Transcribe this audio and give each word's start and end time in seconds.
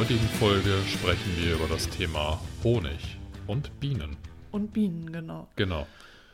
Heutigen 0.00 0.28
Folge 0.38 0.78
sprechen 0.86 1.36
wir 1.36 1.56
über 1.56 1.66
das 1.66 1.86
Thema 1.90 2.40
Honig 2.64 3.18
und 3.46 3.78
Bienen. 3.80 4.16
Und 4.50 4.72
Bienen, 4.72 5.12
genau. 5.12 5.46
Genau. 5.56 5.86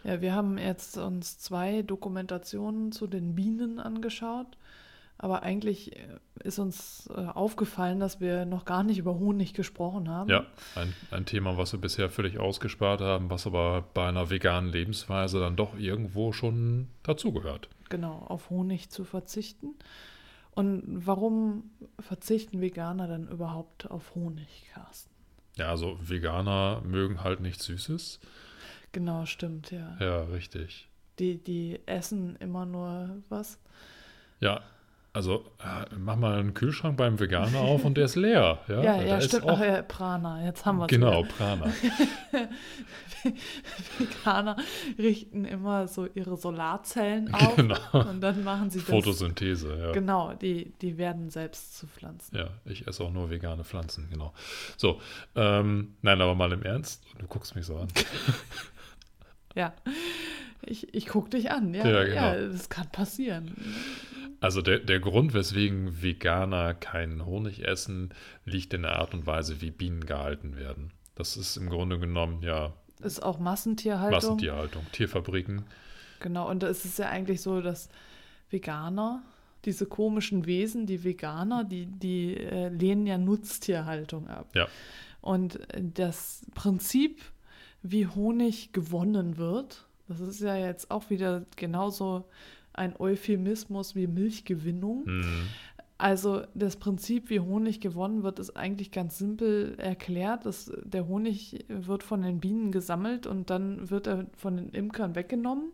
Ja, 0.04 0.20
wir 0.20 0.36
haben 0.36 0.56
jetzt 0.56 0.96
uns 0.98 1.40
zwei 1.40 1.82
Dokumentationen 1.82 2.92
zu 2.92 3.08
den 3.08 3.34
Bienen 3.34 3.80
angeschaut. 3.80 4.46
Aber 5.18 5.42
eigentlich 5.42 5.96
äh, 5.96 6.18
ist 6.44 6.60
uns 6.60 7.10
äh, 7.10 7.22
aufgefallen, 7.22 7.98
dass 7.98 8.20
wir 8.20 8.44
noch 8.44 8.66
gar 8.66 8.84
nicht 8.84 8.98
über 8.98 9.18
Honig 9.18 9.52
gesprochen 9.52 10.08
haben. 10.08 10.30
Ja, 10.30 10.46
ein, 10.76 10.94
ein 11.10 11.26
Thema, 11.26 11.58
was 11.58 11.72
wir 11.72 11.80
bisher 11.80 12.08
völlig 12.08 12.38
ausgespart 12.38 13.00
haben, 13.00 13.30
was 13.30 13.48
aber 13.48 13.82
bei 13.94 14.06
einer 14.06 14.30
veganen 14.30 14.70
Lebensweise 14.70 15.40
dann 15.40 15.56
doch 15.56 15.76
irgendwo 15.76 16.30
schon 16.30 16.86
dazugehört. 17.02 17.68
Genau, 17.88 18.24
auf 18.28 18.48
Honig 18.48 18.90
zu 18.90 19.02
verzichten. 19.02 19.74
Und 20.56 20.82
warum 21.06 21.70
verzichten 22.00 22.62
Veganer 22.62 23.06
denn 23.06 23.28
überhaupt 23.28 23.90
auf 23.90 24.14
Honig, 24.14 24.70
Carsten? 24.72 25.14
Ja, 25.56 25.68
also 25.68 25.98
Veganer 26.00 26.80
mögen 26.82 27.22
halt 27.22 27.40
nichts 27.40 27.66
Süßes. 27.66 28.20
Genau, 28.90 29.26
stimmt, 29.26 29.70
ja. 29.70 29.98
Ja, 30.00 30.22
richtig. 30.24 30.88
Die, 31.18 31.36
die 31.36 31.80
essen 31.84 32.36
immer 32.36 32.64
nur 32.64 33.22
was. 33.28 33.58
Ja, 34.40 34.62
also 35.16 35.44
äh, 35.60 35.86
mach 35.98 36.16
mal 36.16 36.38
einen 36.38 36.52
Kühlschrank 36.54 36.96
beim 36.96 37.18
Veganer 37.18 37.58
auf 37.60 37.84
und 37.84 37.96
der 37.96 38.04
ist 38.04 38.16
leer. 38.16 38.58
Ja, 38.68 38.82
Ja, 38.82 39.02
ja, 39.02 39.20
stimmt. 39.20 39.44
Auch, 39.44 39.58
Ach 39.58 39.64
ja, 39.64 39.82
Prana, 39.82 40.44
jetzt 40.44 40.64
haben 40.66 40.76
wir 40.78 40.84
es. 40.84 40.90
genau, 40.90 41.22
Prana. 41.24 41.66
Veganer 43.98 44.56
richten 44.98 45.44
immer 45.44 45.88
so 45.88 46.06
ihre 46.14 46.36
Solarzellen 46.36 47.32
auf 47.34 47.56
Genau. 47.56 47.76
und 47.92 48.20
dann 48.20 48.44
machen 48.44 48.70
sie 48.70 48.78
das. 48.80 48.88
Photosynthese, 48.88 49.78
ja. 49.78 49.92
Genau, 49.92 50.34
die, 50.34 50.72
die 50.82 50.98
werden 50.98 51.30
selbst 51.30 51.76
zu 51.78 51.86
Pflanzen. 51.86 52.36
Ja, 52.36 52.48
ich 52.64 52.86
esse 52.86 53.02
auch 53.02 53.10
nur 53.12 53.30
vegane 53.30 53.64
Pflanzen, 53.64 54.08
genau. 54.10 54.32
So, 54.76 55.00
ähm, 55.34 55.96
nein, 56.02 56.20
aber 56.20 56.34
mal 56.34 56.52
im 56.52 56.62
Ernst, 56.62 57.02
du 57.18 57.26
guckst 57.26 57.56
mich 57.56 57.64
so 57.66 57.76
an. 57.78 57.88
Ja. 59.54 59.72
Ich, 60.62 60.92
ich 60.94 61.06
gucke 61.06 61.30
dich 61.30 61.50
an, 61.50 61.72
ja. 61.74 61.86
Ja, 61.86 62.02
Ja, 62.04 62.34
genau. 62.34 62.52
das 62.52 62.68
kann 62.68 62.88
passieren. 62.90 63.54
Also 64.40 64.62
der, 64.62 64.80
der 64.80 65.00
Grund, 65.00 65.34
weswegen 65.34 66.02
Veganer 66.02 66.74
keinen 66.74 67.24
Honig 67.24 67.64
essen, 67.64 68.12
liegt 68.44 68.74
in 68.74 68.82
der 68.82 68.96
Art 68.96 69.14
und 69.14 69.26
Weise, 69.26 69.60
wie 69.60 69.70
Bienen 69.70 70.04
gehalten 70.06 70.56
werden. 70.56 70.92
Das 71.14 71.36
ist 71.36 71.56
im 71.56 71.70
Grunde 71.70 71.98
genommen 71.98 72.42
ja 72.42 72.74
Ist 73.02 73.22
auch 73.22 73.38
Massentierhaltung. 73.38 74.12
Massentierhaltung, 74.12 74.86
Tierfabriken. 74.92 75.64
Genau, 76.20 76.50
und 76.50 76.62
es 76.62 76.84
ist 76.84 76.98
ja 76.98 77.08
eigentlich 77.08 77.40
so, 77.40 77.60
dass 77.60 77.88
Veganer, 78.50 79.22
diese 79.64 79.86
komischen 79.86 80.46
Wesen, 80.46 80.86
die 80.86 81.02
Veganer, 81.02 81.64
die, 81.64 81.86
die 81.86 82.36
äh, 82.36 82.68
lehnen 82.68 83.06
ja 83.06 83.18
Nutztierhaltung 83.18 84.28
ab. 84.28 84.48
Ja. 84.54 84.68
Und 85.20 85.58
das 85.94 86.46
Prinzip, 86.54 87.20
wie 87.82 88.06
Honig 88.06 88.72
gewonnen 88.72 89.38
wird, 89.38 89.86
das 90.08 90.20
ist 90.20 90.40
ja 90.40 90.56
jetzt 90.56 90.90
auch 90.90 91.10
wieder 91.10 91.44
genauso 91.56 92.28
ein 92.76 92.94
Euphemismus 92.98 93.94
wie 93.94 94.06
Milchgewinnung. 94.06 95.04
Hm, 95.06 95.42
Also 95.98 96.42
das 96.54 96.76
Prinzip, 96.76 97.30
wie 97.30 97.40
Honig 97.40 97.80
gewonnen 97.80 98.22
wird, 98.22 98.38
ist 98.38 98.54
eigentlich 98.56 98.90
ganz 98.90 99.16
simpel 99.16 99.76
erklärt. 99.78 100.44
Das, 100.44 100.70
der 100.84 101.08
Honig 101.08 101.64
wird 101.68 102.02
von 102.02 102.20
den 102.20 102.38
Bienen 102.38 102.70
gesammelt 102.70 103.26
und 103.26 103.48
dann 103.48 103.88
wird 103.90 104.06
er 104.06 104.26
von 104.36 104.56
den 104.56 104.68
Imkern 104.70 105.14
weggenommen. 105.14 105.72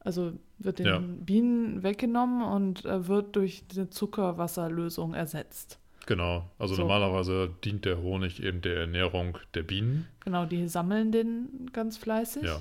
Also 0.00 0.32
wird 0.58 0.78
den 0.78 0.86
Ja. 0.86 0.98
Bienen 0.98 1.82
weggenommen 1.82 2.42
und 2.42 2.84
wird 2.84 3.36
durch 3.36 3.64
eine 3.76 3.90
Zuckerwasserlösung 3.90 5.14
ersetzt. 5.14 5.78
genau, 6.06 6.44
also 6.58 6.74
So. 6.74 6.82
normalerweise 6.82 7.50
dient 7.64 7.84
der 7.86 8.02
Honig 8.02 8.42
eben 8.42 8.60
der 8.60 8.76
Ernährung 8.80 9.38
der 9.54 9.62
Bienen. 9.62 10.06
Genau, 10.20 10.44
die 10.44 10.68
sammeln 10.68 11.12
den 11.12 11.70
ganz 11.72 11.96
fleißig 11.96 12.42
Ja, 12.44 12.60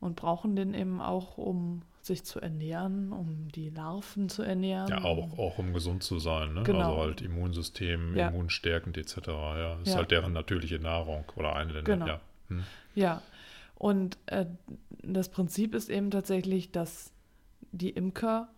und 0.00 0.14
brauchen 0.16 0.54
den 0.54 0.72
eben 0.74 1.00
auch, 1.00 1.36
um 1.38 1.82
sich 2.06 2.24
zu 2.24 2.40
ernähren, 2.40 3.12
um 3.12 3.48
die 3.48 3.68
Larven 3.70 4.28
zu 4.28 4.42
ernähren. 4.42 4.88
ja 4.88 5.02
auch, 5.02 5.38
auch 5.38 5.58
um 5.58 5.72
gesund 5.72 6.02
zu 6.02 6.18
sein. 6.18 6.54
Ne? 6.54 6.62
Genau. 6.62 6.78
Also 6.80 6.96
halt 6.98 7.20
Immunsystem, 7.22 8.16
Ja. 8.16 8.28
immunstärkend 8.28 8.96
etc. 8.96 9.16
Ja, 9.28 9.74
ist 9.80 9.88
Ja. 9.90 9.96
halt 9.96 10.10
deren 10.10 10.32
natürliche 10.32 10.78
Nahrung 10.78 11.24
oder 11.36 11.54
eine 11.56 11.72
der 11.72 11.82
Genau. 11.82 12.06
ja. 12.06 12.20
Hm. 12.48 12.64
Ja, 12.94 13.22
und 13.74 14.18
äh, 14.26 14.46
das 15.02 15.28
Prinzip 15.28 15.74
ist 15.74 15.90
eben 15.90 16.10
tatsächlich, 16.10 16.70
dass 16.72 17.12
die 17.72 17.90
Imker 17.90 18.48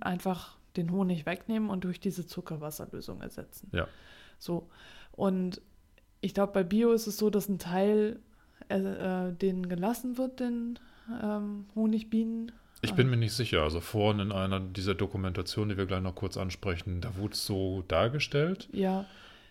einfach 0.00 0.56
den 0.76 0.92
Honig 0.92 1.26
wegnehmen 1.26 1.70
und 1.70 1.82
durch 1.84 1.98
diese 1.98 2.26
Zuckerwasserlösung 2.26 3.20
ersetzen. 3.22 3.70
Ja. 3.72 3.88
So. 4.38 4.68
Und 5.12 5.60
ich 6.20 6.34
glaube, 6.34 6.52
bei 6.52 6.62
Bio 6.62 6.92
ist 6.92 7.06
es 7.08 7.16
so, 7.16 7.30
dass 7.30 7.48
ein 7.48 7.58
Teil 7.58 8.20
äh, 8.68 8.78
äh, 8.78 9.32
denen 9.32 9.68
gelassen 9.68 10.16
wird, 10.18 10.38
den 10.38 10.78
ähm, 11.22 11.66
Honigbienen. 11.74 12.52
Ich 12.82 12.94
bin 12.94 13.10
mir 13.10 13.16
nicht 13.16 13.32
sicher. 13.32 13.62
Also 13.62 13.80
vorhin 13.80 14.20
in 14.20 14.32
einer 14.32 14.60
dieser 14.60 14.94
Dokumentationen, 14.94 15.70
die 15.70 15.76
wir 15.76 15.86
gleich 15.86 16.00
noch 16.02 16.14
kurz 16.14 16.36
ansprechen, 16.36 17.00
da 17.00 17.16
wurde 17.16 17.34
es 17.34 17.44
so 17.44 17.82
dargestellt. 17.88 18.68
Ja, 18.72 19.04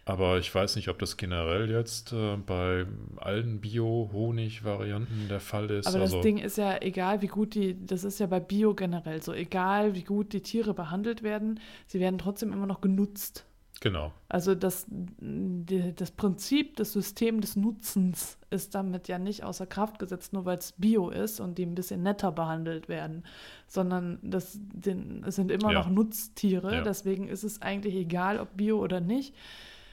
Aber 0.06 0.40
ich 0.40 0.53
weiß 0.53 0.75
nicht, 0.75 0.90
ob 0.90 0.97
das 0.97 1.17
generell 1.17 1.69
jetzt 1.69 2.12
äh, 2.13 2.38
bei 2.38 2.85
allen 3.17 3.62
Bio-Honig-Varianten 3.62 5.28
der 5.29 5.40
Fall 5.40 5.69
ist. 5.69 5.85
aber 5.88 6.00
also, 6.01 6.16
das 6.17 6.23
Ding 6.23 6.40
ist 6.40 6.57
ja 6.57 6.81
egal, 6.81 7.22
wie 7.22 7.28
gut 7.28 7.53
die, 7.53 7.78
das 7.85 8.03
ist 8.03 8.19
ja 8.19 8.25
bei 8.25 8.40
Bio 8.40 8.73
generell 8.73 9.22
so, 9.22 9.34
egal 9.34 9.94
wie 9.94 10.03
gut 10.03 10.34
die 10.34 10.41
Tiere 10.41 10.73
behandelt 10.73 11.22
werden, 11.22 11.59
sie 11.85 12.00
werden 12.00 12.17
trotzdem 12.17 12.51
immer 12.51 12.66
noch 12.66 12.81
genutzt. 12.81 13.46
Genau. 13.81 14.12
Also 14.28 14.56
das, 14.56 14.85
das 15.19 16.12
Prinzip, 16.12 16.75
das 16.75 16.91
System 16.91 17.40
des 17.40 17.56
Nutzens 17.56 18.38
ist 18.50 18.75
damit 18.75 19.07
ja 19.07 19.17
nicht 19.19 19.44
außer 19.44 19.66
Kraft 19.66 20.00
gesetzt, 20.00 20.34
nur 20.34 20.45
weil 20.45 20.57
es 20.57 20.73
Bio 20.73 21.09
ist 21.09 21.40
und 21.40 21.57
die 21.57 21.66
ein 21.66 21.75
bisschen 21.75 22.03
netter 22.03 22.31
behandelt 22.31 22.90
werden, 22.90 23.23
sondern 23.67 24.19
das 24.22 24.57
den, 24.62 25.23
es 25.25 25.35
sind 25.35 25.50
immer 25.51 25.72
Ja. 25.72 25.79
noch 25.79 25.90
Nutztiere, 25.90 26.75
Ja. 26.75 26.81
deswegen 26.81 27.28
ist 27.29 27.44
es 27.44 27.62
eigentlich 27.62 27.95
egal, 27.95 28.40
ob 28.40 28.57
Bio 28.57 28.79
oder 28.79 29.00
nicht. 29.00 29.34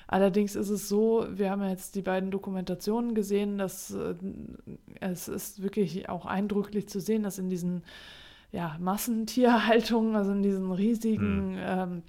Allerdings 0.08 0.54
ist 0.54 0.70
es 0.70 0.88
so, 0.88 1.26
wir 1.32 1.50
haben 1.50 1.62
ja 1.62 1.70
jetzt 1.70 1.94
die 1.96 2.02
beiden 2.02 2.30
Dokumentationen 2.30 3.14
gesehen, 3.14 3.58
dass 3.58 3.90
äh, 3.92 4.14
es 5.00 5.26
ist 5.28 5.62
wirklich 5.62 6.08
auch 6.08 6.26
eindrücklich 6.26 6.88
zu 6.88 7.00
sehen, 7.00 7.22
dass 7.24 7.38
in 7.38 7.50
diesen 7.50 7.82
ja, 8.52 8.76
Massentierhaltungen, 8.80 10.14
also 10.16 10.30
in 10.32 10.42
diesen 10.42 10.70
riesigen 10.70 11.56
ähm, 11.58 12.02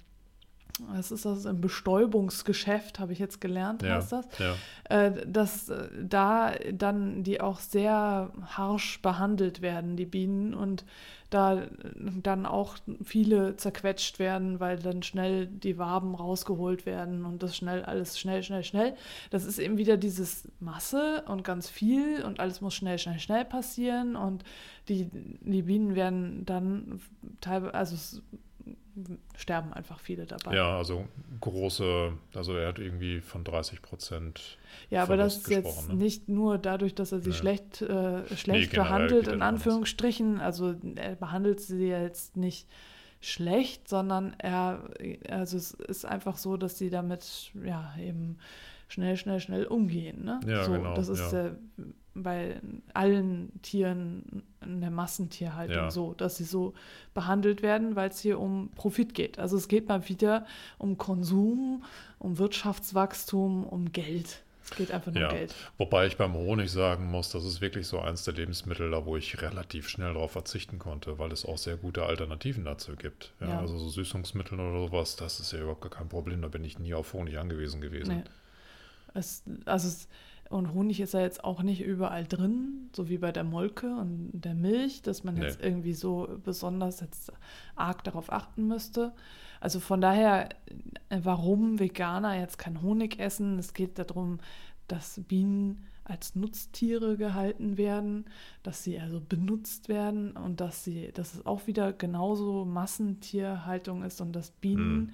was 0.86 1.10
ist 1.10 1.24
das? 1.24 1.44
Im 1.44 1.60
Bestäubungsgeschäft, 1.60 2.98
habe 2.98 3.12
ich 3.12 3.18
jetzt 3.18 3.40
gelernt, 3.40 3.82
Ja, 3.82 3.96
heißt 3.96 4.12
das. 4.12 4.26
ja, 4.38 4.54
Äh, 4.88 5.26
dass 5.26 5.68
äh, 5.68 5.88
da 6.02 6.52
dann 6.72 7.22
die 7.22 7.40
auch 7.40 7.58
sehr 7.60 8.32
harsch 8.46 9.00
behandelt 9.02 9.60
werden, 9.62 9.96
die 9.96 10.06
Bienen, 10.06 10.54
und 10.54 10.84
da 11.30 11.60
äh, 11.62 11.66
dann 12.22 12.46
auch 12.46 12.76
viele 13.04 13.56
zerquetscht 13.56 14.18
werden, 14.18 14.60
weil 14.60 14.78
dann 14.78 15.02
schnell 15.02 15.46
die 15.46 15.76
Waben 15.78 16.14
rausgeholt 16.14 16.86
werden 16.86 17.24
und 17.24 17.42
das 17.42 17.56
schnell, 17.56 17.84
alles 17.84 18.18
schnell, 18.18 18.42
schnell, 18.42 18.64
schnell. 18.64 18.94
Das 19.30 19.44
ist 19.44 19.58
eben 19.58 19.76
wieder 19.76 19.96
dieses 19.96 20.48
Masse 20.60 21.24
und 21.26 21.44
ganz 21.44 21.68
viel 21.68 22.24
und 22.24 22.40
alles 22.40 22.60
muss 22.60 22.74
schnell, 22.74 22.98
schnell, 22.98 23.18
schnell 23.20 23.44
passieren 23.44 24.16
und 24.16 24.42
die, 24.88 25.10
die 25.12 25.62
Bienen 25.62 25.94
werden 25.94 26.46
dann 26.46 27.00
teilweise, 27.42 27.74
also 27.74 27.94
es 27.94 28.22
sterben 29.36 29.72
einfach 29.72 30.00
viele 30.00 30.26
dabei. 30.26 30.54
ja, 30.54 30.76
also 30.76 31.06
große, 31.40 32.12
also 32.34 32.54
er 32.56 32.68
hat 32.68 32.78
irgendwie 32.78 33.20
von 33.20 33.44
30 33.44 33.82
Prozent. 33.82 34.58
Ja, 34.90 35.02
aber 35.02 35.16
das 35.16 35.38
ist 35.38 35.50
jetzt 35.50 35.88
ne? 35.88 35.94
nicht 35.96 36.28
nur 36.28 36.58
dadurch, 36.58 36.94
dass 36.94 37.12
er 37.12 37.20
sie 37.20 37.30
Ja. 37.30 37.36
schlecht, 37.36 37.82
äh, 37.82 38.26
schlecht 38.36 38.70
generell 38.70 39.08
behandelt, 39.08 39.28
in. 39.28 39.42
Anführungsstrichen. 39.42 40.40
Also 40.40 40.74
er 40.96 41.16
behandelt 41.16 41.60
sie 41.60 41.88
jetzt 41.88 42.36
nicht 42.36 42.68
schlecht, 43.20 43.88
sondern 43.88 44.34
er, 44.38 44.90
also 45.28 45.56
es 45.56 45.72
ist 45.72 46.04
einfach 46.04 46.36
so, 46.36 46.56
dass 46.56 46.78
sie 46.78 46.90
damit 46.90 47.52
ja 47.64 47.94
eben 48.00 48.38
schnell, 48.88 49.16
schnell, 49.16 49.40
schnell 49.40 49.66
umgehen. 49.66 50.24
Ne? 50.24 50.40
Ja, 50.46 50.64
so, 50.64 50.72
genau, 50.72 50.94
Das 50.94 51.08
ist 51.08 51.20
ja. 51.20 51.30
der 51.30 51.56
bei 52.14 52.60
allen 52.94 53.60
Tieren 53.62 54.42
in 54.68 54.80
der 54.80 54.90
Massentierhaltung 54.90 55.74
Ja. 55.76 55.90
so, 55.90 56.14
dass 56.14 56.36
sie 56.36 56.44
so 56.44 56.74
behandelt 57.14 57.62
werden, 57.62 57.96
weil 57.96 58.10
es 58.10 58.20
hier 58.20 58.38
um 58.38 58.70
Profit 58.76 59.14
geht. 59.14 59.38
Also 59.38 59.56
es 59.56 59.66
geht 59.68 59.88
mal 59.88 60.08
wieder 60.08 60.46
um 60.78 60.98
Konsum, 60.98 61.82
um 62.18 62.38
Wirtschaftswachstum, 62.38 63.64
um 63.64 63.92
Geld. 63.92 64.42
Es 64.62 64.76
geht 64.76 64.90
einfach 64.92 65.10
nur 65.12 65.22
Ja, 65.22 65.28
um 65.30 65.34
Geld. 65.34 65.54
wobei 65.78 66.06
ich 66.06 66.18
beim 66.18 66.34
Honig 66.34 66.70
sagen 66.70 67.10
muss, 67.10 67.30
das 67.30 67.44
ist 67.46 67.62
wirklich 67.62 67.86
so 67.86 68.00
eins 68.00 68.24
der 68.24 68.34
Lebensmittel, 68.34 68.90
da 68.90 69.06
wo 69.06 69.16
ich 69.16 69.40
relativ 69.40 69.88
schnell 69.88 70.12
darauf 70.12 70.32
verzichten 70.32 70.78
konnte, 70.78 71.18
weil 71.18 71.32
es 71.32 71.46
auch 71.46 71.56
sehr 71.56 71.76
gute 71.78 72.04
Alternativen 72.04 72.64
dazu 72.66 72.94
gibt. 72.94 73.32
Ja, 73.40 73.48
Ja. 73.48 73.60
Also 73.60 73.78
so 73.78 73.88
Süßungsmittel 73.88 74.60
oder 74.60 74.86
sowas, 74.88 75.16
das 75.16 75.40
ist 75.40 75.52
ja 75.52 75.60
überhaupt 75.60 75.80
gar 75.80 75.90
kein 75.90 76.08
Problem, 76.10 76.42
da 76.42 76.48
bin 76.48 76.64
ich 76.64 76.78
nie 76.78 76.92
auf 76.92 77.14
Honig 77.14 77.38
angewiesen 77.38 77.80
gewesen. 77.80 78.18
Nee. 78.18 78.24
Es, 79.14 79.42
also 79.64 79.88
es, 79.88 80.06
und 80.50 80.72
Honig 80.72 81.00
ist 81.00 81.14
ja 81.14 81.20
jetzt 81.20 81.44
auch 81.44 81.62
nicht 81.62 81.82
überall 81.82 82.26
drin, 82.26 82.88
so 82.94 83.08
wie 83.08 83.18
bei 83.18 83.32
der 83.32 83.44
Molke 83.44 83.94
und 83.96 84.30
der 84.32 84.54
Milch, 84.54 85.02
dass 85.02 85.24
man 85.24 85.36
jetzt 85.36 85.60
Nee. 85.60 85.66
irgendwie 85.66 85.92
so 85.94 86.28
besonders 86.44 87.00
jetzt 87.00 87.32
arg 87.76 88.02
darauf 88.04 88.32
achten 88.32 88.66
müsste. 88.66 89.12
Also 89.60 89.80
von 89.80 90.00
daher, 90.00 90.48
warum 91.10 91.78
Veganer 91.78 92.38
jetzt 92.38 92.58
kein 92.58 92.80
Honig 92.82 93.18
essen? 93.18 93.58
Es 93.58 93.74
geht 93.74 93.98
darum, 93.98 94.38
dass 94.86 95.20
Bienen 95.28 95.84
als 96.04 96.34
Nutztiere 96.34 97.18
gehalten 97.18 97.76
werden, 97.76 98.24
dass 98.62 98.82
sie 98.82 98.98
also 98.98 99.20
benutzt 99.20 99.90
werden 99.90 100.32
und 100.38 100.60
dass 100.60 100.82
sie, 100.84 101.12
dass 101.12 101.34
es 101.34 101.44
auch 101.44 101.66
wieder 101.66 101.92
genauso 101.92 102.64
Massentierhaltung 102.64 104.02
ist 104.02 104.20
und 104.22 104.32
dass 104.32 104.50
Bienen 104.50 105.10
äh, 105.10 105.12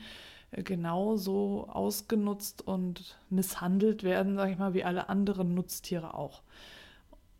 genauso 0.62 1.68
ausgenutzt 1.68 2.62
und 2.66 3.18
misshandelt 3.30 4.02
werden, 4.02 4.36
sage 4.36 4.52
ich 4.52 4.58
mal, 4.58 4.74
wie 4.74 4.84
alle 4.84 5.08
anderen 5.08 5.54
Nutztiere 5.54 6.14
auch. 6.14 6.42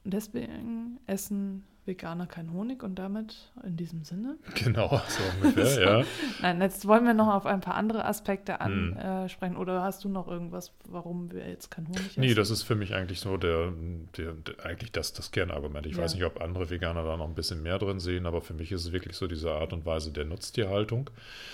Deswegen 0.05 0.99
essen 1.06 1.64
Veganer 1.87 2.27
kein 2.27 2.53
Honig 2.53 2.83
und 2.83 2.95
damit 2.99 3.53
in 3.65 3.77
diesem 3.77 4.05
Sinne. 4.05 4.37
Genau, 4.55 5.01
so 5.09 5.23
ungefähr, 5.47 5.99
ja. 6.01 6.05
Nein, 6.41 6.61
jetzt 6.61 6.87
wollen 6.87 7.05
wir 7.05 7.15
noch 7.15 7.29
auf 7.35 7.47
ein 7.47 7.61
paar 7.61 7.75
andere 7.75 8.05
Aspekte 8.05 8.59
Hm. 8.59 8.97
ansprechen. 8.97 9.57
Oder 9.57 9.83
hast 9.83 10.05
du 10.05 10.09
noch 10.09 10.29
irgendwas, 10.29 10.73
warum 10.89 11.31
wir 11.33 11.49
jetzt 11.49 11.71
kein 11.71 11.87
Honig 11.89 12.07
essen? 12.07 12.21
Nee, 12.21 12.35
das 12.35 12.51
ist 12.51 12.63
für 12.63 12.75
mich 12.75 12.95
eigentlich 12.95 13.21
so 13.21 13.37
der, 13.37 13.73
der, 14.17 14.33
der 14.33 14.65
eigentlich 14.65 14.93
das, 14.93 15.13
das 15.13 15.31
Kernargument. 15.31 15.87
Ich 15.87 15.97
Ja. 15.97 16.03
weiß 16.03 16.15
nicht, 16.15 16.25
ob 16.25 16.41
andere 16.41 16.71
Veganer 16.71 17.05
da 17.05 17.17
noch 17.17 17.29
ein 17.29 17.35
bisschen 17.35 17.63
mehr 17.63 17.79
drin 17.79 18.01
sehen, 18.01 18.27
aber 18.27 18.41
für 18.41 18.55
mich 18.55 18.73
ist 18.73 18.87
es 18.87 18.93
wirklich 18.93 19.17
so 19.17 19.27
diese 19.27 19.53
Art 19.53 19.73
und 19.73 19.85
Weise 19.87 20.13
der 20.13 20.25
Nutztierhaltung, 20.25 21.11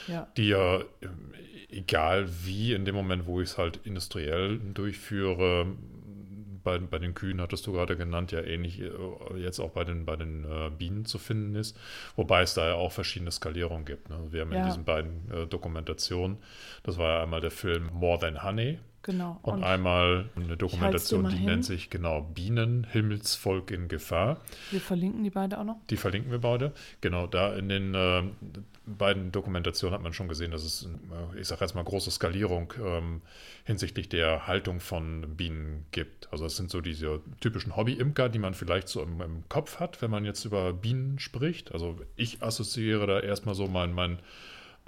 ja. 0.06 0.29
die 0.37 0.49
ja, 0.49 0.81
ähm, 1.03 1.32
egal 1.71 2.29
wie, 2.44 2.73
in 2.75 2.85
dem 2.85 2.94
Moment, 2.94 3.27
wo 3.27 3.41
ich 3.41 3.50
es 3.50 3.59
halt 3.59 3.81
industriell 3.85 4.59
durchführe, 4.59 5.67
bei, 6.62 6.78
bei 6.78 6.98
den 6.98 7.14
Kühen 7.14 7.40
hattest 7.40 7.66
du 7.66 7.72
gerade 7.72 7.96
genannt, 7.96 8.32
ja 8.32 8.40
ähnlich 8.42 8.80
äh, 8.80 8.90
jetzt 9.38 9.60
auch 9.60 9.70
bei 9.70 9.84
den, 9.84 10.04
bei 10.04 10.16
den 10.16 10.44
äh, 10.44 10.70
Bienen 10.70 11.04
zu 11.04 11.18
finden 11.18 11.54
ist, 11.54 11.76
wobei 12.16 12.42
es 12.42 12.54
da 12.54 12.68
ja 12.68 12.74
auch 12.74 12.92
verschiedene 12.92 13.30
Skalierungen 13.30 13.84
gibt. 13.84 14.10
Ne? 14.10 14.18
Wir 14.30 14.42
haben 14.42 14.52
in 14.52 14.58
Ja. 14.58 14.62
diesen 14.62 14.84
beiden 14.84 15.30
äh, 15.32 15.46
Dokumentationen, 15.46 16.38
das 16.82 16.98
war 16.98 17.16
ja 17.18 17.22
einmal 17.22 17.40
der 17.40 17.50
Film 17.50 17.90
More 17.92 18.18
Than 18.18 18.42
Honey, 18.42 18.78
Genau. 19.02 19.38
und, 19.43 19.64
einmal 19.64 20.29
eine 20.37 20.56
Dokumentation, 20.56 21.29
die 21.29 21.37
hin. 21.37 21.47
nennt 21.47 21.64
sich 21.64 21.88
genau 21.88 22.20
Bienen, 22.20 22.87
Himmelsvolk 22.91 23.70
in 23.70 23.88
Gefahr. 23.88 24.41
wir 24.70 24.81
verlinken 24.81 25.25
die 25.25 25.31
beide 25.31 25.58
auch 25.58 25.64
noch. 25.64 25.76
Die 25.88 25.97
verlinken 25.97 26.31
wir 26.31 26.41
beide. 26.41 26.73
Genau, 27.00 27.26
da 27.26 27.55
in 27.55 27.70
den 27.70 27.94
äh, 27.94 28.23
beiden 28.85 29.32
Dokumentationen 29.32 29.94
hat 29.94 30.02
man 30.02 30.12
schon 30.12 30.29
gesehen, 30.29 30.50
dass 30.50 30.64
es, 30.64 30.85
äh, 30.85 31.41
ich 31.41 31.49
sage 31.49 31.62
jetzt 31.62 31.75
mal, 31.75 31.85
große 31.85 32.11
Skalierung 32.11 32.75
ähm, 32.82 33.23
hinsichtlich 33.64 34.08
der 34.08 34.47
Haltung 34.47 34.81
von 34.81 35.37
Bienen 35.37 35.87
gibt. 35.93 36.31
Also 36.31 36.44
es 36.44 36.56
sind 36.56 36.70
so 36.70 36.81
diese 36.81 37.20
typischen 37.41 37.76
Hobby-Imker, 37.76 38.29
die 38.29 38.38
man 38.38 38.53
vielleicht 38.53 38.88
so 38.88 39.03
im, 39.03 39.23
im 39.23 39.49
Kopf 39.49 39.81
hat, 39.81 40.03
wenn 40.03 40.11
man 40.11 40.25
jetzt 40.25 40.44
über 40.44 40.73
Bienen 40.73 41.19
spricht. 41.19 41.73
Also 41.73 41.99
ich 42.17 42.43
assoziiere 42.43 43.06
da 43.06 43.20
erstmal 43.20 43.55
so 43.55 43.67
meinen, 43.67 43.94
meinen 43.94 44.19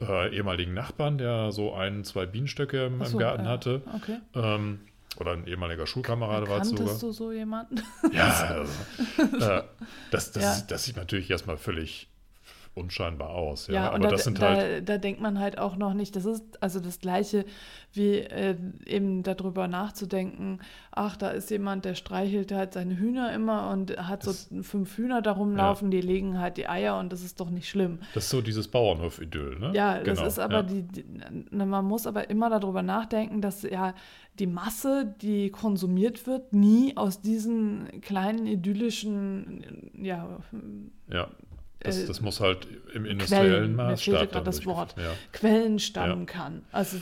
äh, 0.01 0.35
ehemaligen 0.35 0.75
Nachbarn, 0.75 1.19
der 1.19 1.53
so 1.53 1.75
ein, 1.75 2.05
zwei 2.05 2.27
Bienenstöcke 2.27 2.87
im, 2.87 3.01
Ach 3.03 3.07
im 3.07 3.13
so, 3.13 3.19
Garten 3.19 3.45
ja. 3.45 3.51
hatte. 3.51 3.83
Okay. 3.95 4.19
Ähm, 4.35 4.81
oder 5.19 5.33
ein 5.33 5.47
ehemaliger 5.47 5.87
Schulkamerad 5.87 6.49
war 6.49 6.63
es 6.63 6.69
sogar. 6.69 6.85
Kanntest 6.87 7.03
du 7.03 7.13
so 7.13 7.33
jemanden? 7.33 7.83
Ja, 8.13 8.29
also, 9.21 9.45
äh, 9.45 9.63
das, 10.11 10.33
das, 10.33 10.43
Ja. 10.43 10.65
das 10.69 10.85
sieht 10.85 10.97
natürlich 10.97 11.31
erstmal 11.31 11.59
völlig 11.59 12.09
unscheinbar 12.75 13.31
aus. 13.31 13.67
Ja, 13.67 13.75
Ja, 13.75 13.87
aber 13.89 13.95
und 13.97 14.05
da, 14.05 14.09
das 14.11 14.25
sind 14.25 14.41
da, 14.41 14.55
halt. 14.57 14.89
da 14.89 14.97
denkt 14.99 15.21
man 15.21 15.39
halt 15.39 15.59
auch 15.59 15.77
noch 15.77 15.93
nicht, 15.95 16.17
das 16.17 16.25
ist 16.25 16.63
also 16.63 16.81
das 16.81 16.99
Gleiche 17.01 17.45
wie 17.93 18.15
äh, 18.21 18.57
eben 18.87 19.23
darüber 19.23 19.69
nachzudenken, 19.69 20.61
ach, 20.91 21.17
da 21.19 21.29
ist 21.31 21.51
jemand, 21.51 21.85
der 21.85 21.95
streichelt 21.95 22.51
halt 22.51 22.73
seine 22.73 22.97
Hühner 22.99 23.35
immer 23.35 23.69
und 23.71 23.97
hat 24.09 24.23
so 24.23 24.31
Das- 24.31 24.49
fünf 24.63 24.97
Hühner 24.97 25.21
da 25.21 25.33
rumlaufen, 25.33 25.91
die 25.91 26.01
legen 26.01 26.39
halt 26.41 26.57
die 26.57 26.67
Eier 26.69 26.99
und 26.99 27.13
das 27.13 27.23
ist 27.23 27.41
doch 27.41 27.51
nicht 27.51 27.69
schlimm. 27.69 27.99
Das 28.15 28.25
ist 28.25 28.31
so 28.31 28.41
dieses 28.41 28.69
Bauernhof-Idyll, 28.69 29.59
ne? 29.59 29.73
Ja, 29.75 29.99
das 29.99 30.17
Genau, 30.17 30.27
ist 30.29 30.39
aber 30.39 30.55
ja. 30.55 30.63
die, 30.63 30.83
die, 30.85 31.05
man 31.55 31.85
muss 31.85 32.07
aber 32.07 32.31
immer 32.31 32.49
darüber 32.49 32.83
nachdenken, 32.83 33.43
dass 33.43 33.63
ja 33.63 33.95
die 34.39 34.47
Masse, 34.47 35.15
die 35.21 35.51
konsumiert 35.51 36.27
wird, 36.27 36.55
nie 36.55 36.97
aus 36.97 37.21
diesen 37.21 38.01
kleinen 38.01 38.47
idyllischen, 38.47 39.93
ja, 40.03 40.39
Ja, 41.11 41.29
das, 41.85 41.99
äh, 41.99 42.07
das 42.07 42.21
muss 42.21 42.41
halt 42.41 42.67
im 42.95 43.05
industriellen 43.05 43.75
Quellen, 43.75 43.77
mir 43.77 43.97
fehlte 43.97 44.11
Maßstab. 44.13 44.33
gerade 44.33 44.45
das 44.45 44.67
Wort. 44.67 44.97
durchgeführt- 44.97 45.33
Quellen 45.33 45.79
stammen 45.79 46.21
Ja. 46.27 46.33
kann. 46.33 46.63
Also 46.73 46.97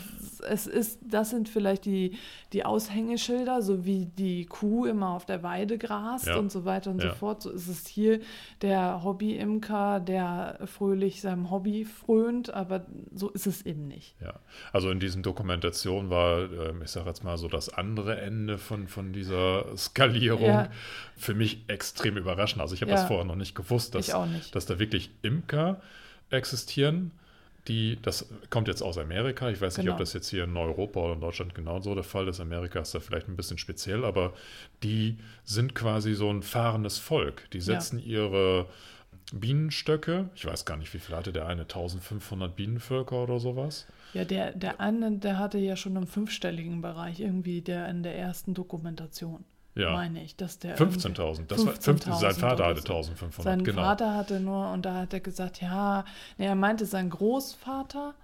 es- 0.48 0.66
ist, 0.66 0.98
das 1.02 1.30
sind 1.30 1.48
vielleicht 1.48 1.84
die, 1.84 2.16
die 2.52 2.64
Aushängeschilder, 2.64 3.60
so 3.62 3.84
wie 3.84 4.06
die 4.06 4.46
Kuh 4.46 4.86
immer 4.86 5.10
auf 5.10 5.26
der 5.26 5.42
Weide 5.42 5.76
grast 5.78 6.26
Ja. 6.26 6.36
und 6.36 6.50
so 6.50 6.64
weiter 6.64 6.90
und 6.90 7.02
Ja. 7.02 7.10
so 7.10 7.16
fort. 7.16 7.42
So 7.42 7.50
ist 7.50 7.68
es 7.68 7.86
hier 7.86 8.20
der 8.62 9.02
Hobby-Imker, 9.04 10.00
der 10.00 10.58
fröhlich 10.64 11.20
seinem 11.20 11.50
Hobby 11.50 11.84
frönt, 11.84 12.52
aber 12.54 12.86
so 13.14 13.28
ist 13.30 13.46
es 13.46 13.66
eben 13.66 13.86
nicht. 13.88 14.14
Ja, 14.20 14.34
also 14.72 14.90
in 14.90 15.00
diesen 15.00 15.22
Dokumentationen 15.22 16.10
war, 16.10 16.50
ähm, 16.50 16.82
ich 16.82 16.90
sage 16.90 17.08
jetzt 17.08 17.22
mal 17.24 17.36
so, 17.36 17.48
das 17.48 17.68
andere 17.68 18.20
Ende 18.20 18.58
von, 18.58 18.88
von 18.88 19.12
dieser 19.12 19.76
Skalierung 19.76 20.44
Ja. 20.44 20.68
für 21.16 21.34
mich 21.34 21.64
extrem 21.68 22.16
überraschend. 22.16 22.60
Also 22.62 22.74
ich 22.74 22.80
habe 22.82 22.90
Ja. 22.92 22.96
das 22.98 23.06
vorher 23.06 23.24
noch 23.24 23.36
nicht 23.36 23.54
gewusst, 23.54 23.94
dass, 23.94 24.08
Ich 24.08 24.14
auch 24.14 24.26
nicht. 24.26 24.54
dass 24.54 24.66
da 24.70 24.78
wirklich 24.78 25.10
Imker 25.22 25.80
existieren, 26.30 27.10
die, 27.68 27.98
das 28.00 28.26
kommt 28.48 28.68
jetzt 28.68 28.82
aus 28.82 28.96
Amerika, 28.96 29.50
ich 29.50 29.60
weiß 29.60 29.76
nicht, 29.76 29.84
Genau. 29.84 29.94
ob 29.94 29.98
das 30.00 30.12
jetzt 30.14 30.30
hier 30.30 30.44
in 30.44 30.56
Europa 30.56 30.98
oder 31.00 31.12
in 31.14 31.20
Deutschland 31.20 31.54
genauso 31.54 31.94
der 31.94 32.04
Fall 32.04 32.26
ist. 32.28 32.40
Amerika 32.40 32.80
ist 32.80 32.94
da 32.94 33.00
vielleicht 33.00 33.28
ein 33.28 33.36
bisschen 33.36 33.58
speziell, 33.58 34.04
aber 34.04 34.32
die 34.82 35.18
sind 35.44 35.74
quasi 35.74 36.14
so 36.14 36.30
ein 36.32 36.42
fahrendes 36.42 36.98
Volk. 36.98 37.50
Die 37.52 37.60
setzen 37.60 37.98
ihre 37.98 38.66
Bienenstöcke, 39.32 40.30
ich 40.34 40.44
weiß 40.46 40.64
gar 40.64 40.76
nicht, 40.76 40.92
wie 40.94 40.98
viel 40.98 41.14
hatte 41.14 41.32
der 41.32 41.46
eine, 41.46 41.62
1500 41.62 42.54
Bienenvölker 42.56 43.22
oder 43.22 43.38
sowas. 43.38 43.86
Ja, 44.14 44.24
der, 44.24 44.52
der 44.52 44.80
eine, 44.80 45.18
der 45.18 45.38
hatte 45.38 45.58
ja 45.58 45.76
schon 45.76 45.94
im 45.96 46.06
fünfstelligen 46.06 46.82
Bereich 46.82 47.20
irgendwie 47.20 47.60
der 47.60 47.88
in 47.88 48.02
der 48.02 48.16
ersten 48.16 48.54
Dokumentation, 48.54 49.44
Ja. 49.74 49.92
meine 49.92 50.22
ich, 50.22 50.36
dass 50.36 50.58
der 50.58 50.76
15.000. 50.76 51.46
Das 51.46 51.64
war 51.64 51.74
15, 51.74 52.12
sein 52.14 52.32
15.000 52.32 52.38
Vater 52.40 52.66
hatte 52.66 52.80
so. 52.80 52.88
1500, 52.88 53.42
Sein 53.42 53.64
genau. 53.64 53.82
Vater 53.82 54.14
hatte 54.14 54.40
nur, 54.40 54.70
und 54.72 54.84
da 54.84 54.94
hat 54.94 55.12
er 55.12 55.20
gesagt, 55.20 55.60
ja, 55.60 56.04
nee, 56.38 56.46
er 56.46 56.54
meinte 56.56 56.86
sein 56.86 57.08
Großvater. 57.10 58.14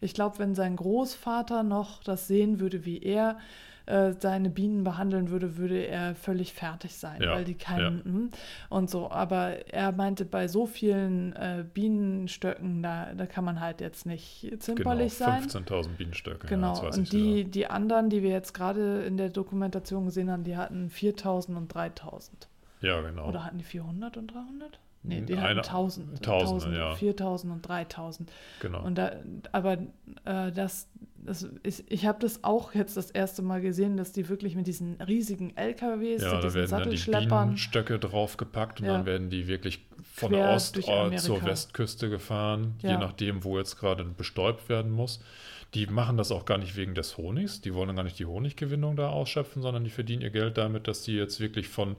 Ich 0.00 0.14
glaube, 0.14 0.38
wenn 0.38 0.54
sein 0.54 0.76
Großvater 0.76 1.62
noch 1.62 2.02
das 2.02 2.26
sehen 2.26 2.60
würde, 2.60 2.84
wie 2.84 2.98
er 2.98 3.38
äh, 3.86 4.12
seine 4.18 4.50
Bienen 4.50 4.84
behandeln 4.84 5.30
würde, 5.30 5.56
würde 5.56 5.86
er 5.86 6.14
völlig 6.14 6.52
fertig 6.52 6.96
sein, 6.96 7.22
Ja, 7.22 7.34
weil 7.34 7.44
die 7.44 7.54
keinen 7.54 8.04
hm, 8.04 8.30
und 8.68 8.90
so. 8.90 9.10
Aber 9.10 9.72
er 9.72 9.92
meinte, 9.92 10.24
bei 10.24 10.48
so 10.48 10.66
vielen 10.66 11.34
äh, 11.34 11.64
Bienenstöcken, 11.72 12.82
da, 12.82 13.14
da 13.14 13.26
kann 13.26 13.44
man 13.44 13.60
halt 13.60 13.80
jetzt 13.80 14.04
nicht 14.04 14.42
genau, 14.42 14.56
zimperlich 14.58 15.14
sein. 15.14 15.44
15.000 15.44 15.88
Bienenstöcke. 15.96 16.46
Genau, 16.48 16.82
ja, 16.82 16.90
und 16.90 17.12
die, 17.12 17.44
die 17.44 17.68
anderen, 17.68 18.10
die 18.10 18.22
wir 18.22 18.30
jetzt 18.30 18.54
gerade 18.54 19.04
in 19.04 19.16
der 19.16 19.28
Dokumentation 19.28 20.06
gesehen 20.06 20.30
haben, 20.30 20.44
die 20.44 20.56
hatten 20.56 20.90
4000 20.90 21.56
und 21.56 21.68
3000. 21.68 22.48
Ja, 22.80 23.00
genau. 23.00 23.28
Oder 23.28 23.44
hatten 23.44 23.58
die 23.58 23.64
400 23.64 24.16
und 24.16 24.34
300? 24.34 24.78
Nee, 25.06 25.20
die 25.22 25.38
hatten 25.38 25.58
1000. 25.58 26.22
Tausende, 26.22 26.66
1000, 26.66 26.74
ja. 26.76 26.94
4000 26.96 27.52
und 27.52 27.62
3000. 27.68 28.32
genau. 28.60 28.82
Und 28.82 28.96
da, 28.98 29.12
aber 29.52 29.78
äh, 30.24 30.50
das, 30.52 30.88
das 31.24 31.42
ist, 31.62 31.84
ich 31.88 32.06
habe 32.06 32.18
das 32.20 32.44
auch 32.44 32.74
jetzt 32.74 32.96
das 32.96 33.10
erste 33.10 33.42
Mal 33.42 33.60
gesehen, 33.60 33.96
dass 33.96 34.12
die 34.12 34.28
wirklich 34.28 34.54
mit 34.56 34.66
diesen 34.66 35.00
riesigen 35.00 35.56
LKWs, 35.56 36.22
ja, 36.22 36.40
da 36.40 36.42
werden 36.42 36.42
dann 36.42 36.60
die 36.60 36.66
Sattelschleppern, 36.66 37.28
Bienenstöcke 37.48 37.98
draufgepackt 37.98 38.80
und 38.80 38.86
Ja. 38.86 38.92
dann 38.94 39.06
werden 39.06 39.30
die 39.30 39.46
wirklich 39.46 39.84
von 40.12 40.30
Quer 40.30 40.54
Ost 40.54 40.80
zur 41.18 41.44
Westküste 41.44 42.10
gefahren, 42.10 42.74
je 42.82 42.90
Ja. 42.90 42.98
nachdem, 42.98 43.44
wo 43.44 43.58
jetzt 43.58 43.78
gerade 43.78 44.04
bestäubt 44.04 44.68
werden 44.68 44.90
muss. 44.90 45.20
Die 45.74 45.86
machen 45.86 46.16
das 46.16 46.30
auch 46.30 46.44
gar 46.46 46.58
nicht 46.58 46.76
wegen 46.76 46.94
des 46.94 47.18
Honigs, 47.18 47.60
die 47.60 47.74
wollen 47.74 47.94
gar 47.96 48.04
nicht 48.04 48.18
die 48.18 48.24
Honiggewinnung 48.24 48.96
da 48.96 49.10
ausschöpfen, 49.10 49.60
sondern 49.62 49.84
die 49.84 49.90
verdienen 49.90 50.22
ihr 50.22 50.30
Geld 50.30 50.56
damit, 50.56 50.86
dass 50.88 51.02
die 51.02 51.12
jetzt 51.14 51.40
wirklich 51.40 51.68
von 51.68 51.96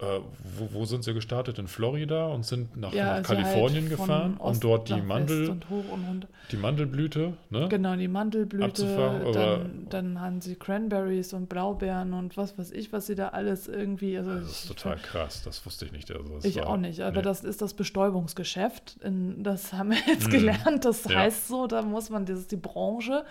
äh, 0.00 0.20
wo, 0.56 0.68
wo, 0.72 0.84
sind 0.84 1.02
sie 1.02 1.12
gestartet? 1.12 1.58
In 1.58 1.66
Florida 1.66 2.26
und 2.28 2.44
sind 2.46 2.76
nach, 2.76 2.92
Ja, 2.92 3.16
nach 3.18 3.22
Kalifornien 3.26 3.88
halt 3.88 3.98
gefahren, 3.98 4.34
um 4.38 4.46
Ost 4.46 4.62
dort 4.62 4.88
die, 4.88 5.00
Mandel, 5.02 5.50
und 5.50 5.64
und 5.70 6.26
die 6.52 6.56
Mandelblüte, 6.56 7.32
ne? 7.50 7.66
Genau, 7.68 7.96
die 7.96 8.06
Mandelblüte, 8.06 8.86
dann, 9.34 9.86
dann 9.88 10.20
haben 10.20 10.40
sie 10.40 10.54
Cranberries 10.54 11.32
und 11.32 11.48
Blaubeeren 11.48 12.12
und 12.12 12.36
was 12.36 12.56
weiß 12.56 12.70
ich, 12.70 12.92
was 12.92 13.06
sie 13.06 13.16
da 13.16 13.30
alles 13.30 13.66
irgendwie. 13.66 14.16
Also 14.16 14.34
Das 14.34 14.42
ist 14.50 14.62
ich- 14.64 14.76
total 14.76 14.96
krass, 14.98 15.42
das 15.42 15.66
wusste 15.66 15.84
ich 15.86 15.90
nicht. 15.92 16.10
Also 16.12 16.38
Ich 16.44 16.56
war- 16.58 16.68
auch 16.68 16.76
nicht, 16.76 17.00
aber 17.00 17.16
nee. 17.16 17.22
das 17.22 17.42
ist 17.42 17.60
das 17.60 17.74
Bestäubungsgeschäft. 17.74 18.98
In- 19.02 19.42
Das 19.42 19.72
haben 19.72 19.90
wir 19.90 19.98
jetzt 20.06 20.28
Mhm. 20.28 20.30
gelernt. 20.32 20.84
Das 20.84 21.04
Ja. 21.04 21.16
heißt 21.20 21.48
so, 21.48 21.66
da 21.66 21.82
muss 21.82 22.08
man, 22.10 22.24
das 22.24 22.38
ist 22.38 22.52
die 22.52 22.56
Branche, 22.56 23.24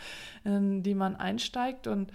in 0.43 0.83
die 0.83 0.95
man 0.95 1.15
einsteigt 1.15 1.87
und 1.87 2.11